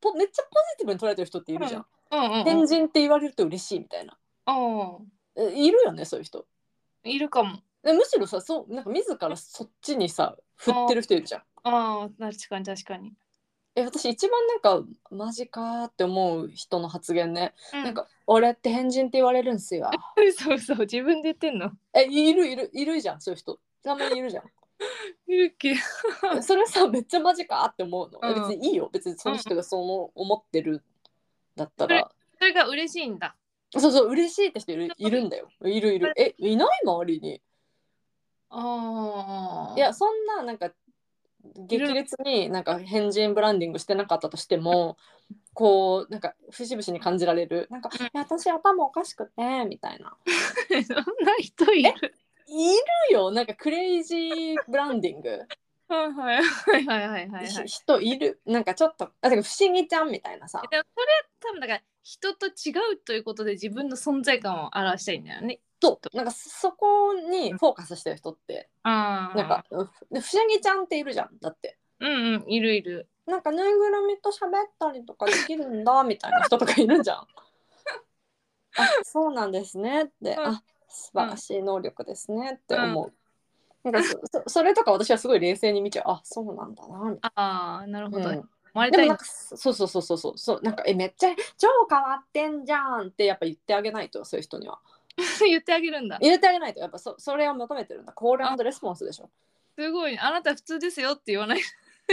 [0.00, 1.86] ポめっちゃポジティブに捉えてる人っているじゃん。
[2.10, 2.44] うんうんうん。
[2.44, 4.18] 変人って言われると嬉しいみたいな。
[4.46, 5.12] うん。
[5.36, 6.46] えいるよねそういう人？
[7.04, 7.58] いるかも。
[7.82, 11.42] でむしろさそうなんか自らそっちにさ振ってる人いるじゃん。
[11.62, 13.12] ああ、確かに確かに。
[13.76, 19.90] え私一番なんかマジかーって思う人の発言ね、うん、なんか俺って変人って言われるんすよ。
[20.16, 21.70] 嘘嘘自分で言ってんの？
[21.92, 23.60] えいるいるいるじゃんそういう人。
[23.84, 24.42] たまにいるじゃ
[25.28, 25.76] いるっけん
[26.42, 28.48] それさめっちゃマジかーって思うの、えうん。
[28.48, 28.88] 別にいいよ。
[28.92, 30.82] 別にその人がそう思思ってる
[31.54, 33.36] だったら、それが嬉しいんだ。
[33.76, 35.50] そうそう嬉しいって人いるいるんだよ。
[35.64, 36.12] いるいる。
[36.16, 37.42] えいない周りに。
[38.48, 39.74] ああ。
[39.76, 40.70] いやそんななんか
[41.58, 44.96] 激烈になんか変人ブランディングしてなかったとしても
[45.54, 50.16] こうなんか節々に感じられるなんか「いや私頭おかしくて」みたいな
[50.86, 52.14] そんな人いる？
[52.48, 52.68] い
[53.08, 55.46] るよなんかクレイジーブランディング、
[55.88, 57.46] はいはいはいはいはいはい。
[57.46, 61.06] ひ人いるなんかちょっとあてか不思議ちゃんみたいなさでもそれ
[61.40, 62.50] 多分だから人と違
[62.94, 65.60] うということで自分の存在感を表したいんだよね。
[65.80, 66.16] そう。
[66.16, 68.68] なんかそこにフォーカスしてる人って。
[68.84, 69.86] なんかうん。
[70.10, 71.38] で不思議ちゃんっているじゃん。
[71.40, 71.78] だって。
[72.00, 73.08] うんうんいるいる。
[73.26, 77.16] なんかぬいぐるみと喋ったりとかできるんだみたいな人とかいるじゃん。
[78.78, 80.46] あそうなんですねって、うん。
[80.46, 83.12] あ素晴らしい能力ですねって思う。
[83.90, 86.04] なんかそ そそれとか私はすごい冷静に見ちゃう。
[86.06, 88.28] あそうなんだなみたいああなるほど。
[88.28, 88.48] うん。
[88.90, 90.38] でもなんかそうそうそうそうそう。
[90.38, 90.60] そう。
[90.62, 94.80] なんかえめっちゃ超変わってんじゃんってやっぱ言ってあげないとそういう人には
[95.46, 96.18] 言ってあげるんだ。
[96.20, 96.80] 言ってあげないと。
[96.80, 98.12] やっぱそそれを求めてるんだ。
[98.12, 99.30] コールレスポンスでしょ。
[99.78, 100.18] すごい。
[100.18, 101.60] あなた普通ですよって言わない。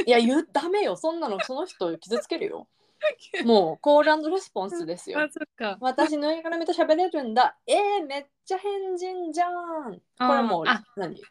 [0.06, 0.96] いや言うダメよ。
[0.96, 2.68] そんなのその人を傷つけるよ。
[3.46, 5.20] もうコールレスポンスですよ。
[5.20, 5.78] あそっか。
[5.82, 7.58] 私ぬいぐるみと喋れるんだ。
[7.68, 10.02] えー、めっちゃ変人じゃん。
[10.18, 10.84] これもうあ。
[10.96, 11.22] 何？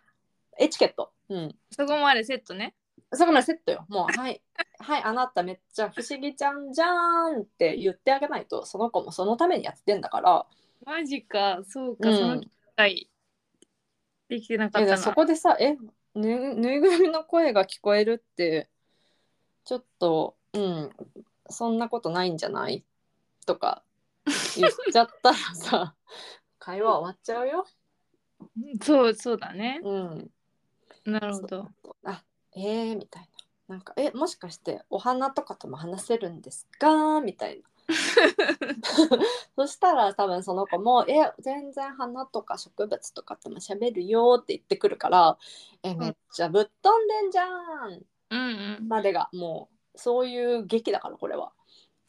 [0.59, 1.13] エチケット。
[1.31, 1.59] うん。
[1.71, 2.75] そこまでセットね。
[3.15, 3.87] そこまでセットよ。
[3.89, 4.43] もうはい。
[4.79, 6.93] はいあなためっちゃ不思議ちゃんじゃ
[7.29, 10.47] んって言ってあげないとその子もそのためにやってんだから
[10.85, 13.09] マジかそうか、うんその機会
[14.29, 14.99] できてなかったな。
[14.99, 15.77] そこでさえ
[16.15, 18.69] ぬぬいぐるみの声が聞こえるって
[19.65, 20.91] ちょっとうん
[21.49, 22.85] そんなことないんじゃない？
[23.47, 23.83] とか
[24.57, 25.95] 言っちゃったらさ
[26.59, 27.67] 会話終わっちゃうよ？
[28.83, 29.81] そうそうだね。
[29.85, 30.31] うん、
[31.05, 31.69] なるほど。
[32.05, 32.25] あ
[32.57, 33.29] えー、みたいな。
[33.69, 37.21] なんかえもしかしてお花とかとも話せるんですか？
[37.21, 37.69] みたいな。
[39.57, 45.39] そしたら多分その子も「え全然花とか植物とかとも喋るよ」って言ってくるから
[45.83, 48.39] 「えめっちゃぶっ飛んでんじゃん」うん
[48.81, 48.89] うん。
[48.89, 51.53] までがもうそういう劇だからこれは。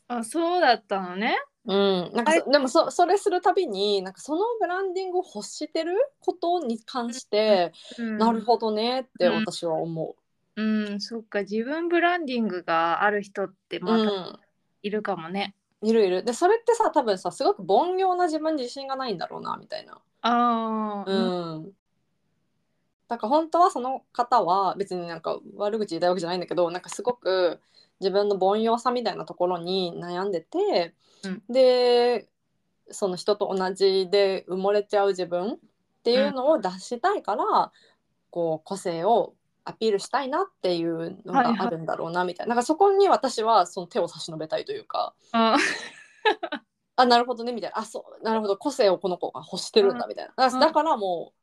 [0.08, 1.38] あそうだったのね。
[1.66, 10.16] うん、なんかそでもそそれするたびになんかそのブランディングを欲してることに関して、うん、なるほどねってうん私は思
[10.58, 13.86] うんそっか自分ブランディングがある人ってう。
[13.86, 14.40] またうん
[14.84, 15.56] いるかもね。
[15.84, 20.00] いるいるでそれってさ多分さすごく凡庸な自分に自信がないんだろうなみたいな。
[20.22, 21.72] ああ、うん。
[23.10, 27.60] だから本当はその方は別になんか悪口言いたいわけじゃないんだけどなんかすごく
[28.00, 30.93] 自分の凡庸さみたいなところに悩んでて、
[31.24, 31.43] うん。
[31.50, 32.28] で
[32.89, 35.58] その人と同じで埋もれちゃう自分っ
[36.04, 37.72] ていうのを出したいから、
[38.30, 39.36] こう個性を
[39.66, 41.57] アピールしたいなっていうのはいはい。
[41.57, 45.14] があるんだろうなみたいな,、なんかそこに私はその手を差し伸べたいというか。
[45.32, 45.57] あ
[46.95, 47.80] あなるほどねみたいな。
[47.80, 48.57] あそうなるほど。
[48.57, 50.49] 個性をこの子が欲してるんだみたいな。
[50.49, 51.34] だからも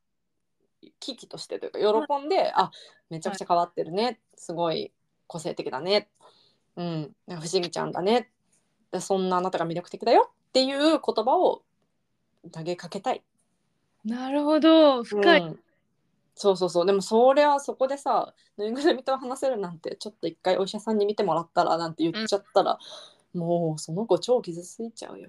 [0.82, 2.70] う危機としてというか喜んで、あ
[3.08, 4.20] めちゃくちゃ変わってるね。
[4.36, 4.92] すごい
[5.26, 6.08] 個性的だね。
[6.76, 7.16] うん。
[7.28, 8.30] 不思議ちゃんだね。
[8.92, 10.30] でそんなあなたが魅力的だよ。
[10.50, 11.62] っていう言葉を
[12.52, 13.22] 投げかけたい、
[14.04, 15.02] なるほど。
[15.04, 15.40] 深い。
[15.40, 15.60] うん
[16.40, 16.86] そうそうそう。
[16.86, 22.78] でもそりゃそこでさぬいぐるみと話せるなんてちょっと一回お医者さんに見てもらったらなんて言っちゃったら、
[23.34, 25.28] もうその子超傷ついちゃうよ。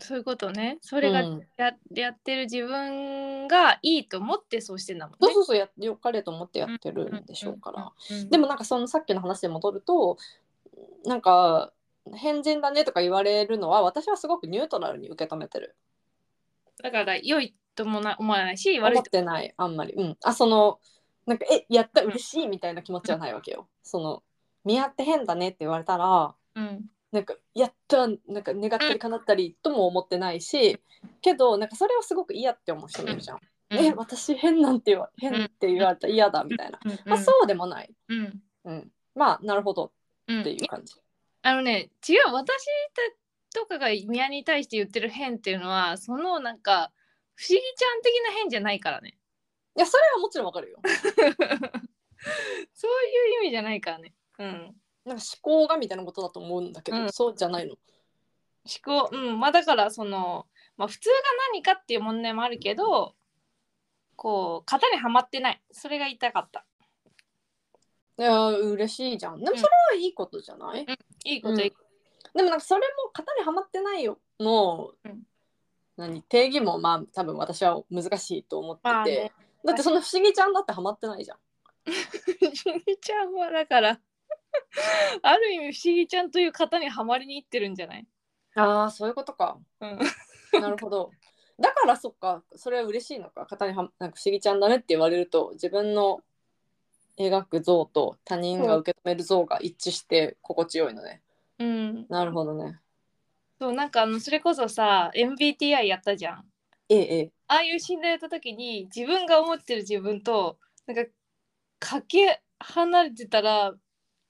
[0.00, 0.78] そういうことね。
[0.80, 1.46] それがうん。
[1.56, 5.18] や,、やってる自分がいいと思ってそうしてんだもんね。
[5.20, 7.92] そうそうそうやよかれと思ってやってるんでしょうから。
[8.10, 10.16] うんうんうんでもなんかそのさっきの話で戻ると
[11.04, 11.72] なんか
[12.14, 15.76] 変人だねとか言われるのは私はすごくニュートラルに受け止めてる。
[16.82, 19.94] だから良いともな思わないし悪いと思ってないあんまり。
[19.94, 20.16] うん。
[20.22, 20.78] あその
[21.26, 23.68] なんかえやった嬉しいみたいな気持ちはないわけよ。
[23.82, 24.22] その
[24.64, 26.86] 見合って変だねって言われたらうん。
[27.12, 30.80] なんかやったなんか願ったり叶ったりとも思ってないし
[31.20, 33.38] けどなんかそれをすごく嫌って思う人もいるじゃん、
[33.70, 36.98] え私変なんて言わ変って言われたら嫌だみたいな、うん。
[37.04, 38.42] まあそうでもない、うん。
[38.64, 39.92] うん、まあなるほど。
[40.26, 40.40] うん。
[40.40, 40.94] っていう感じ、
[41.42, 42.66] あのね違う私
[43.52, 46.92] たとかが宮に対して言ってる変っていうのはそのなんか
[47.42, 49.18] 不思議ちゃん的な変じゃないからね。
[49.76, 50.78] いやそれはもちろんわかるよ。
[52.72, 54.14] そういう意味じゃないからね。
[54.38, 54.80] うん。
[55.04, 57.12] なんか思考がみたいなことだと思うんだけど、うん。
[57.12, 57.74] そうじゃないの。
[58.64, 59.40] 思考うん。
[59.40, 61.16] まあだからそのまあ普通が
[61.52, 63.16] 何かっていう問題もあるけど
[64.14, 65.60] こう型にはまってない。
[65.72, 66.64] それが言いたかった。
[68.18, 69.42] いや嬉しいじゃん。
[69.42, 70.86] でもそれはいいことじゃない、
[71.24, 71.72] いいこと言う
[72.36, 75.26] でもなんかそれも型にはまってないよの、うん
[75.96, 79.32] 何定義もまあ多分私は難しいと思ってて、まあね。
[79.64, 81.38] だってその不思議ちゃんだってはまってないじゃん。
[81.84, 83.98] 不思議ちゃんはだから
[85.22, 88.06] ある意味不思議ちゃんという型にはまりにいってるんじゃない、
[88.54, 89.58] ああそういうことか。
[89.80, 91.10] うん、なるほど。
[91.60, 93.46] だからそっかそれは嬉しいのか？
[93.48, 96.20] 型にはなんか不思議ちゃんだねって言われると自分の
[97.18, 101.22] 描く像と他人が受け止める像が一致して心地よいのね。
[101.58, 102.80] うん、なるほどね
[103.62, 106.44] そうなんかあのそれこそさ MBTI やったじゃん。
[106.88, 107.32] ええええ。
[107.46, 111.04] ああいう診断やった時に自分が思ってる自分となんか
[111.78, 113.72] かけ離れてたら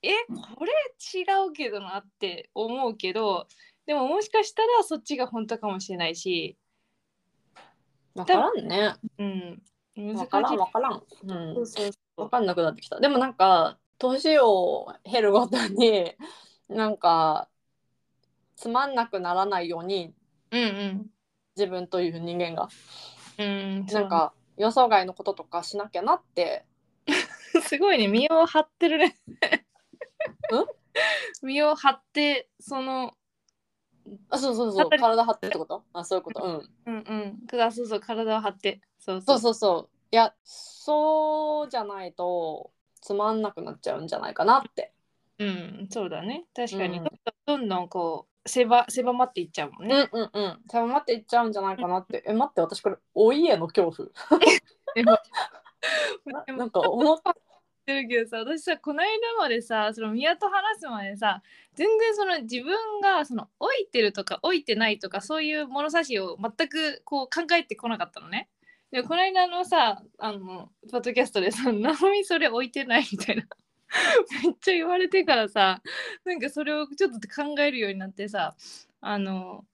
[0.02, 0.10] え
[0.54, 0.72] これ
[1.14, 3.46] 違うけどなって思うけど
[3.86, 6.58] でももしかしたらそっちが本当かもしれないし、
[8.14, 8.96] 分からんね。
[9.16, 9.62] うん、
[9.96, 10.92] 難しい分からん分からん。
[10.92, 11.54] うん。
[11.54, 12.24] そうそうそう。
[12.24, 13.00] 分かんなくなってきた。
[13.00, 16.14] でもなんか年を経るごとに
[16.68, 17.48] なんか
[18.62, 20.14] つまんなくならないように
[20.52, 21.10] うん
[21.56, 22.68] 自分という人間が。
[23.36, 23.48] うんう。
[23.82, 26.64] んなんか予想外のこととかしなきゃなって。
[27.52, 29.16] そ うすごいね身を張ってるね。
[31.42, 33.14] 身を張ってその
[34.30, 35.82] あそうそうそう体張ってってこと？
[35.92, 36.44] あそういうこと？
[36.44, 36.70] うん。
[36.86, 37.60] うんうん。
[37.60, 38.80] あそうそう体を張って。
[39.00, 39.96] そうそそううそうそう。
[40.12, 44.92] いやそうじゃないとつまんなくなっちゃうんじゃないかなって。
[45.38, 46.44] うんそうだね。
[46.54, 47.04] 確かに、うん。
[47.04, 50.58] どんどんどんどんこう狭狭まっていっちゃうもんうんね、うんうん。
[50.70, 52.24] 狭まっていっちゃうんじゃないかなって。
[52.26, 54.08] え待って私これお家の恐怖。
[56.26, 57.18] ななんか思っ
[57.82, 61.42] ってるけどさ私さこの間までさその宮と話すまでさ
[61.74, 68.48] 全然その自分がその老いてるとか老いてないとかそういう物差しを全くこう考えてこなかったのね。
[68.90, 73.44] でこの間のさあのポッドキャストでさ「ナオミそれ置いてない」みたいな
[74.44, 75.82] めっちゃ言われてからさ
[76.24, 78.56] なんかそれをちょっと考えるようになってさ
[79.00, 79.64] あの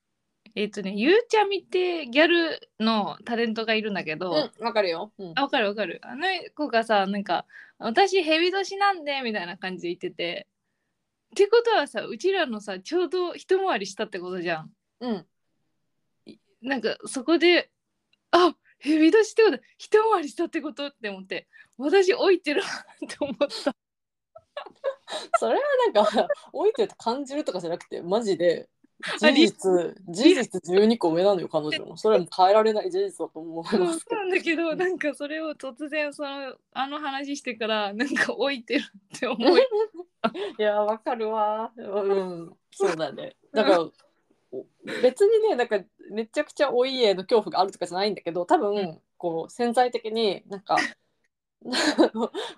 [0.55, 6.01] えっ、とねゆうちゃみってギャルのタレントがいるんだけど、うんわかるよ、うんあ、わかるわかる。
[6.03, 7.47] あの子がさ、なんか、
[7.79, 10.49] 私、ヘビ年なんで、みたいな感じで言ってて。
[11.31, 14.73] ってことはさ、うちらのさ、ちょうど一回りしたってことじゃん。
[15.01, 15.27] うん
[16.61, 17.71] なんか、そこで、
[18.33, 21.47] あヘビ年ってこと、一回りしたってことって思って、
[21.77, 22.63] 私、老いてる
[23.05, 23.77] って思った。
[25.39, 25.61] それは
[25.93, 28.69] なんか置いてると感じるとかじゃなくてマジで
[29.21, 34.17] 事実事実12個上なのよ彼女のそれはもう変えられない事実だと思いそうますけど。
[34.17, 38.85] なんだけど、 なんかそれを突然、その、あの話してから、なんか老いてる
[39.17, 39.63] って思い。
[40.59, 41.71] いやわかるわ。
[41.77, 42.57] うん。
[42.73, 43.37] そうだね。
[43.53, 43.81] だから
[44.51, 44.67] お
[45.03, 45.79] 別にねなんか
[46.11, 50.77] めちゃくちゃお家の恐怖があるとかじゃないんだけど多分こう潜在的になんか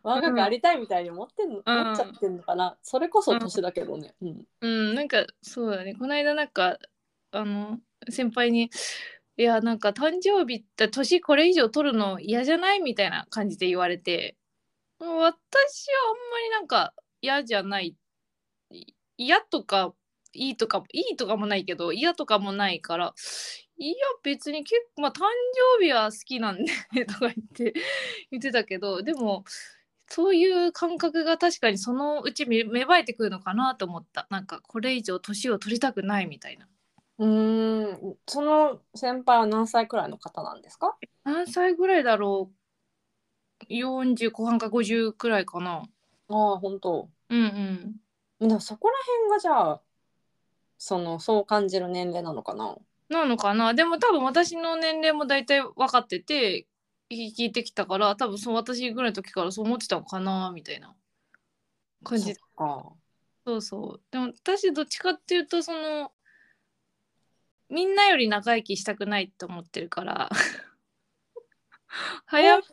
[0.03, 1.81] 若くありたいみたいに思ってんの、うん。
[1.81, 2.77] 思っちゃってんのかな。
[2.83, 5.95] それこそ年だけどね、うん、うん、なんかそうだね。
[5.95, 6.79] この間なんか
[7.33, 7.79] あの
[8.09, 8.71] 先輩に
[9.37, 14.37] 「いやなんか誕生日って年これ以上取るの嫌じゃない?」みたいな感じで言われて
[14.99, 17.97] 私はあんまりなんか嫌じゃない。
[18.71, 19.95] い嫌とか
[20.33, 23.15] いいとかいいとかもないけど嫌とかもないから
[23.77, 25.21] いや別に結構まあ誕
[25.79, 27.75] 生日は好きなんでとか言って
[28.31, 29.45] 言ってたけどでも
[30.09, 34.27] そういう感覚が確かにそのうち芽芽生えてくるのかなと思った。
[34.29, 36.67] なんかこれ以上年を取りたくないみたいな。
[37.19, 38.19] うーん。
[38.27, 40.97] その先輩は何歳くらいの方なんですか？
[41.23, 42.51] 何歳ぐらいだろ
[43.69, 43.73] う。
[43.73, 45.85] 40後半か50くらいかな。
[46.29, 47.09] ああ本当。
[47.29, 48.01] うんうん。
[48.41, 49.83] でもそこら辺がじゃあ
[50.83, 52.75] そのそう感じる年齢なのかな？
[53.11, 53.75] なのかな？
[53.75, 56.67] でも多分私の年齢も大体分かってて
[57.11, 60.95] 聞いてきたから多分そう私ぐらいの時からそう思ってたのかなみたいな
[62.03, 62.35] 感じ。
[62.35, 62.93] そっか。
[63.45, 64.01] そうそう。
[64.11, 66.13] でも私どっちかっていうとその
[67.69, 70.31] みんなより長生きしたくないと思ってるから
[72.25, 72.69] 早めに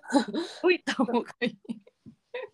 [0.64, 1.58] 置いた方がいい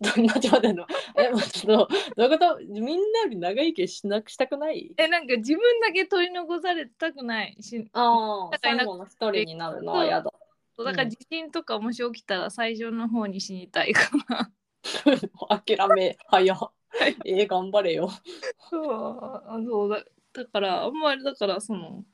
[0.16, 0.86] どんな状態の？
[1.16, 2.58] え待ってどうどういうこと？
[2.60, 4.92] みんなより長生きしなくしたくない？
[4.96, 7.56] えなんか自分だけ取り残されたくない。
[7.60, 10.32] しああだから最後の一人になるのは嫌だ。
[10.76, 14.50] だから地震とかもし起きたら最初の方に死にたいから
[15.64, 16.58] 諦め早っ。
[17.24, 18.10] えー、頑張れよ。
[18.70, 19.64] そう。
[19.64, 22.04] そうだだからあんまりだからその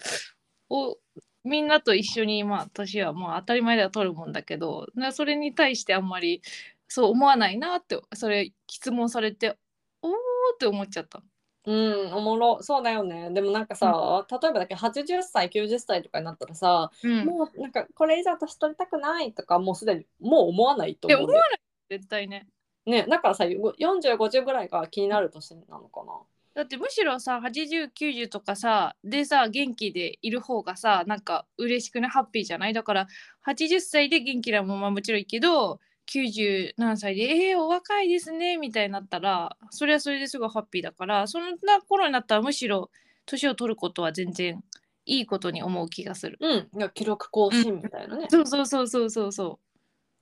[0.68, 0.98] お
[1.42, 6.42] みんなと一緒にまあ年はまあ当たり前では取るもんだけどなそれに対してあんまり
[6.90, 9.56] そう思わないなってそれ質問されて
[10.02, 10.12] おー
[10.54, 11.22] って思っちゃった。
[11.66, 13.30] うんおもろそうだよね。
[13.30, 21.28] でもなんかさ、例えばだけど80歳90歳とかになったらさ、うん、もうなんかこれ以上年取りたくないとかもうすでにもう思わないと思うんだよ。
[21.28, 21.60] え思わない
[21.90, 22.48] 絶対ね。
[22.86, 26.14] ねだからさ4050ぐらいが気になる年なのかな。
[26.54, 32.72] だってむしろさ8090とかさでさ元気でいる方がさなんか嬉しくないハッピーじゃない？
[32.72, 33.06] だから
[33.46, 35.78] 80歳で元気なもんはもちろんいいけど
[36.12, 42.90] 90何歳で「えー、お若いですね」みたいになったらそれはそれですごいハッピーだからそんな頃になったらむしろ
[43.26, 44.62] 年を取ることは全然
[45.06, 46.36] いいことに思う気がする。
[46.40, 46.78] うん。
[46.78, 49.58] いや記録更新みたいなね、そうそうそうそうそうそ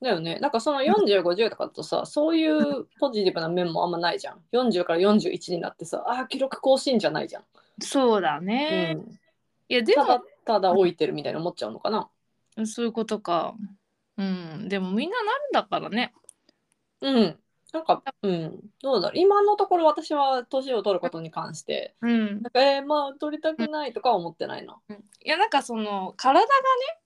[0.01, 0.39] だよね。
[0.39, 4.43] なんかその4050とかだとさそういうポジティブな面もあんまないじゃん。
[4.53, 8.95] 40から41になってさあー記録更新じゃないじゃん、うそうだうね。
[8.95, 8.99] ん、
[9.69, 12.09] いやでただもただ置いてるみたいな思っちゃうのかな。
[12.67, 13.55] そういうことか。
[14.19, 14.69] うん。
[14.69, 16.13] でもみんななるんだからね。
[17.01, 17.39] うん。
[17.73, 18.61] なんかうん。
[18.83, 19.19] どうだろう。
[19.19, 21.95] 今のところ私は年を取ることに関して。
[22.03, 22.43] うん。
[22.43, 24.77] なんかえー、まあ取りたくないとかは思ってないな。
[24.89, 24.97] うん。
[24.97, 26.49] いやなんかその体がね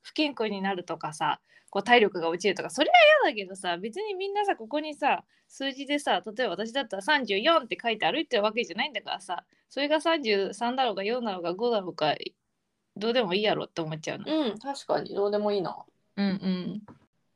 [0.03, 1.41] 不健康になるとかさ
[1.71, 2.93] こう体力が落ちるとかそれは
[3.25, 12.15] 嫌だけどさ別にみんなさここにさ数字でさ例えば私だったら34って書いて歩いてるわけじゃないんだからさそれが33だろうが4だろうが5だろうが
[12.97, 14.25] どうでもいいやろって思っちゃうの。
[14.27, 15.15] うん確かに。
[15.15, 15.77] どうでもいいな。
[16.17, 16.83] うん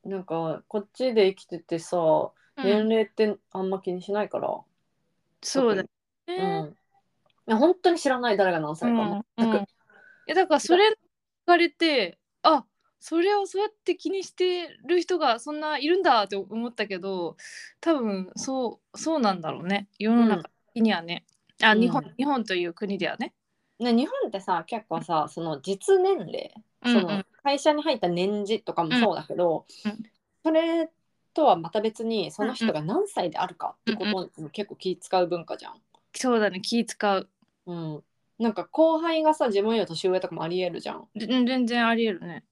[0.06, 2.64] なんかこっちで生きててさうん。
[2.64, 4.48] 年齢ってあんま気にしないから、
[5.42, 5.88] そうだね。
[6.26, 6.76] うん。
[7.48, 10.96] いや本当に知らない誰が何歳かうん全く、うんいやだからそれ聞
[11.46, 12.64] かれてあ
[12.98, 17.36] それをそうやって気にしてる人がそんないるんだって思ったけど
[17.80, 19.86] 多分そうそうなんだろうね。
[20.00, 21.24] 世の中的にはね、
[21.62, 21.80] あうん。
[21.80, 23.34] 日本日本という国ではね。
[23.78, 26.52] ね、日本ってさ結構さその実年齢、
[26.82, 30.02] その会社に入った年次とかもそうだけど、うん。
[30.42, 30.90] それ
[31.32, 35.74] とはまた別にその人が何歳であるかってことに結構気使う文化じゃん。
[36.12, 37.28] そうだね気使う。
[37.66, 38.02] うん、
[38.40, 41.06] なんか後輩がさ自分より年上とかもありえるじゃん。
[41.14, 42.42] で全然ありえるね。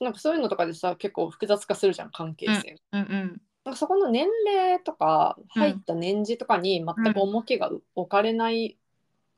[0.00, 2.76] なんかそういうのとかでさ結構複雑化するじゃん関係性。
[2.92, 8.76] うんうんなんかそこの年齢とかうん入った年次とかに全く重きが置かれない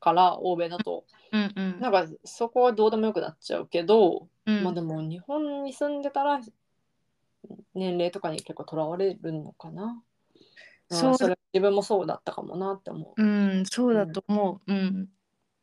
[0.01, 6.41] から、欧米だとうんうんなんかそこはどうでもよくなっちゃうけど、うんまあでも日本に住んでたら
[7.75, 10.03] 年齢とかに結構とらわれるのかな。
[10.91, 13.23] そうあそれ自分もそうだったかもなって思う。
[13.23, 14.73] うんそうだと思う。
[14.73, 15.09] うん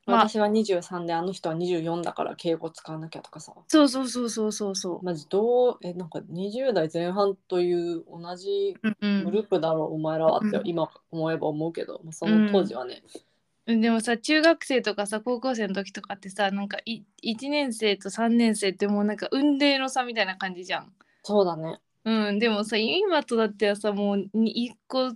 [0.05, 3.53] まあ私は23であの人は24だから敬語使わなきゃとかさ。
[3.67, 8.95] そうそうそうそうそうそまずどうえなんか20代前半という同じう。
[9.01, 13.21] うんグループだろう、お前らはってうん今思えば思うけど、まあ、その当時はね、うん、
[13.67, 20.93] でもさ中学生とかさ高校生の時とかってさなんかい1年生と3年生ってもうなんか運命の差みたいな感じじゃん。
[21.23, 21.79] そうだね。
[22.05, 25.15] うん、でもさ今とだってはさもう1個 2,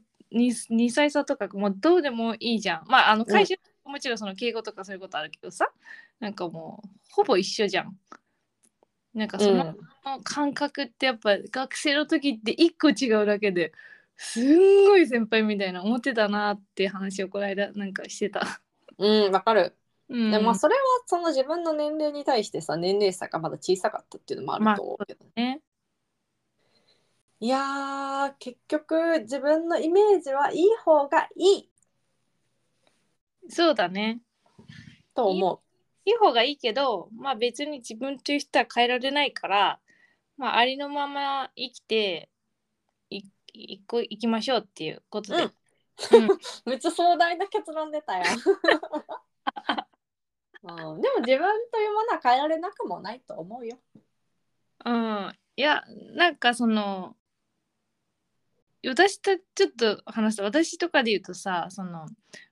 [0.70, 2.84] 2歳差とかもうどうでもいいじゃん。
[2.88, 5.72] まああの会社、もちろんその敬語とかそういうことあるけどさ
[6.20, 7.97] なんかもうほぼ一緒じゃん。
[9.14, 9.76] なんかその
[10.24, 13.72] 感覚ってやっぱ学生の時って1個違うだけで
[14.24, 18.61] すんごい先輩みたいな思ってたなって話をこの間なんかしてた。
[18.99, 19.76] うん、うんわかる。
[20.09, 25.61] うん、でまあそれはその自分の年齢に対してさ年齢差がまだ小さかったっていうのもあると思うけど、ね
[27.39, 31.69] いやー結局自分のイメージはいい方がいい
[33.49, 34.22] そうだね。
[35.15, 35.63] と思
[36.05, 39.80] いい方がいいけど、まあ別に自分という人は変えられないから、
[40.38, 42.30] まあありのまま生きて
[43.54, 45.43] いいこいきましょうっていうことで。
[45.43, 45.52] うんう。
[46.66, 48.24] めっちゃ壮大な結論出たよ、
[50.64, 51.39] うん、でも自分
[51.72, 53.80] というものは変えられなくもないと思うよ
[54.86, 55.38] うん。
[55.56, 55.84] いや、
[56.16, 57.16] なんかその、
[58.84, 62.08] 私とちょっと話す私とかで言うとさその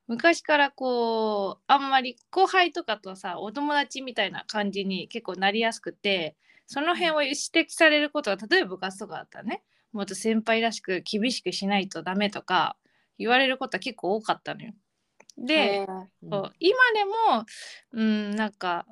[0.07, 6.35] 昔からこうあんまり後輩とかとさお友達みたいな感じに結構なりやすくて
[6.67, 12.77] その辺を指摘されることは例えば部活とかだったらねもっと先輩らしく厳しくしないとダメとか
[13.17, 14.73] 言われることは結構多かったのよ。
[15.37, 15.87] で、
[16.21, 17.45] う今でも
[17.93, 18.85] うんなんか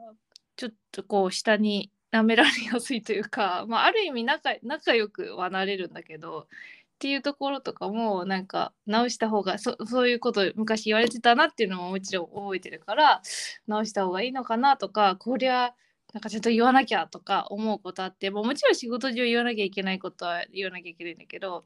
[0.55, 13.21] ちょっとこう下に舐められやすいというか、 まあ、ある意味仲仲良くはなれるんだけどっていうところとかもなんか直した方がそそういうこと昔言われてたなっていうのももちろん覚えてるから
[13.67, 15.75] 直した方がいいのかなとかこりゃ
[16.13, 21.63] なんかちょっと言わなきゃとか思うことあってももちろん仕事上言わなきゃいけないことは言わなきゃいけないんだけど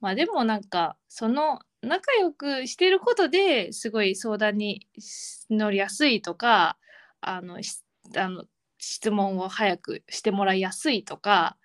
[0.00, 4.86] まあでもなんかその仲良くしてることですごい相談に
[5.50, 6.78] 乗りやすいとか
[7.20, 7.58] あの
[8.16, 8.44] あの
[8.78, 11.56] 質問を早くしてもらいやすいとか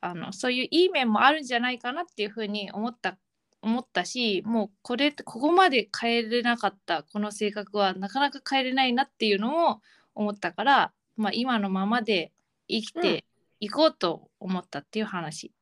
[0.00, 3.16] あのそういういい面もあるんじゃないかなっていうふうに思った
[3.62, 9.80] 思ったしもうこれここまで変えれなかったこの性格はなかなか変えれないなっていうのを
[10.14, 12.32] 思ったから、まあ、今のままで
[12.68, 13.24] 生きて
[13.60, 15.44] いこうと思ったっていう話。
[15.44, 15.52] い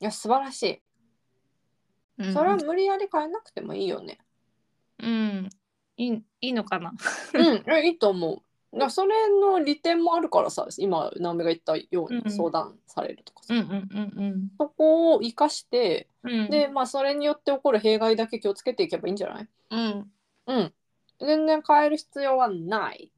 [0.00, 0.82] や素晴らしい。
[2.18, 4.18] うん、それは無理やり変えなくてもいいよね。
[5.02, 5.48] うん、
[5.96, 6.92] いいいいのかな。
[7.34, 8.42] うん、いやいいと思う。
[8.72, 16.32] だからそれの利点もあるからさ今直美が言ったよううんに相談されるとかさ、うんうんうんそこを生かしてうん。
[16.32, 19.48] うん、でまあそれによって起こる弊害だけ気をつけていけばいいんじゃない？
[19.70, 20.10] うん、
[20.46, 20.72] うん
[21.20, 23.11] 全然変える必要はない。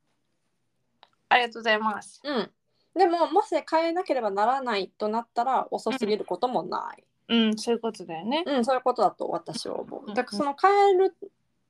[1.35, 2.20] ありがとうございます。
[2.24, 2.51] うん
[2.97, 7.05] でももし変えなければならないとなったら遅すぎることもない。
[7.28, 8.45] うん、そういうことだよね。
[8.47, 10.14] うん、そういうことだと私は思うんう。
[10.14, 11.16] だからその変える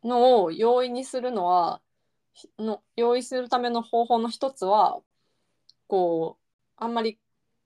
[0.02, 1.80] のを容易にするのは
[2.34, 5.00] ひの容易するための方法の一つは
[5.86, 6.44] こう
[6.76, 7.18] あんまり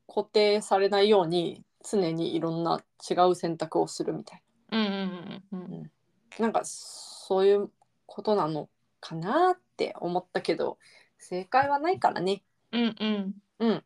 [0.07, 2.81] 固定されないように常にいろんな
[3.11, 5.83] 違う選択をするみたいうんうんうんうん。
[5.83, 5.91] な
[6.39, 7.71] なんかそういう
[8.07, 8.69] ことなの
[9.01, 10.79] かなって思ったけど
[11.19, 12.43] 正解はないからね。
[12.73, 13.35] うんうん。
[13.59, 13.85] うん。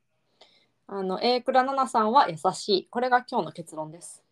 [0.87, 2.87] あの A 倉奈々さんは優しい。
[2.89, 4.23] これが今日の結論です。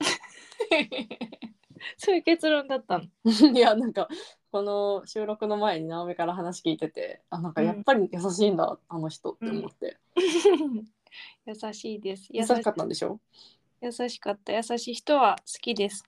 [1.96, 3.04] そういう結論だったの。
[3.56, 4.08] いやなんか
[4.52, 9.96] この収録の前に直美から話聞いててあなんかやっぱり優しいんだ、あの人って思って、
[11.46, 12.28] 優しいです。
[12.30, 13.20] 優しかったんでしょ？
[13.80, 14.52] 優しかった。
[14.52, 16.04] 優しい人は好きです。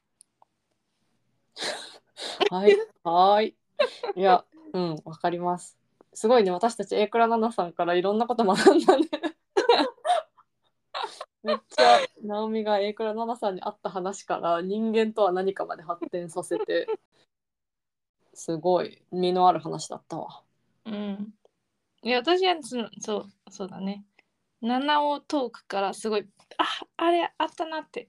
[2.51, 3.55] はいはい
[4.17, 5.77] いやうんわかります
[6.15, 9.09] すごいね私たち A 倉奈々さんからいろんなこと学んだね
[11.43, 16.87] めっちゃ直美が A 倉奈々さんに会った話から人間とは何かまで発展させて
[18.35, 20.43] すごい身のある話だったわ
[20.87, 21.35] うん。
[22.03, 24.05] いや、私はそのそう、そうだね。
[24.61, 26.65] 七尾トークからすごい、あ
[26.97, 28.09] あれあったなって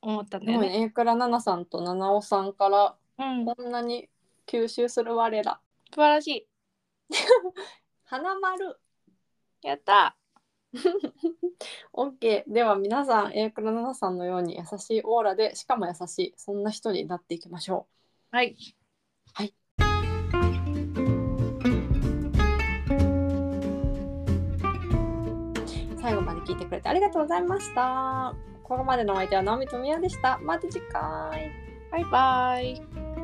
[0.00, 0.82] 思ったんだよね。
[0.82, 3.44] A 倉奈々さんと七尾さんからうん。
[3.44, 4.08] 素こんなに
[4.46, 5.60] 吸収する我ら
[5.94, 6.46] 晴らしい。
[8.04, 8.78] 花丸。
[9.62, 10.16] やった。
[11.94, 17.86] OK では皆さん A 倉奈々さんのように優しいオーラでしかも優しいそんな人になっていきましょ
[18.30, 18.54] はい。
[19.32, 19.54] はい。
[19.78, 19.82] う
[26.00, 28.34] 最後まで聞いてくれてありがとうございました。
[28.62, 30.38] ここまでのお相手は直美とみやでした。
[30.42, 31.50] また次回。
[31.90, 33.17] バイバイ。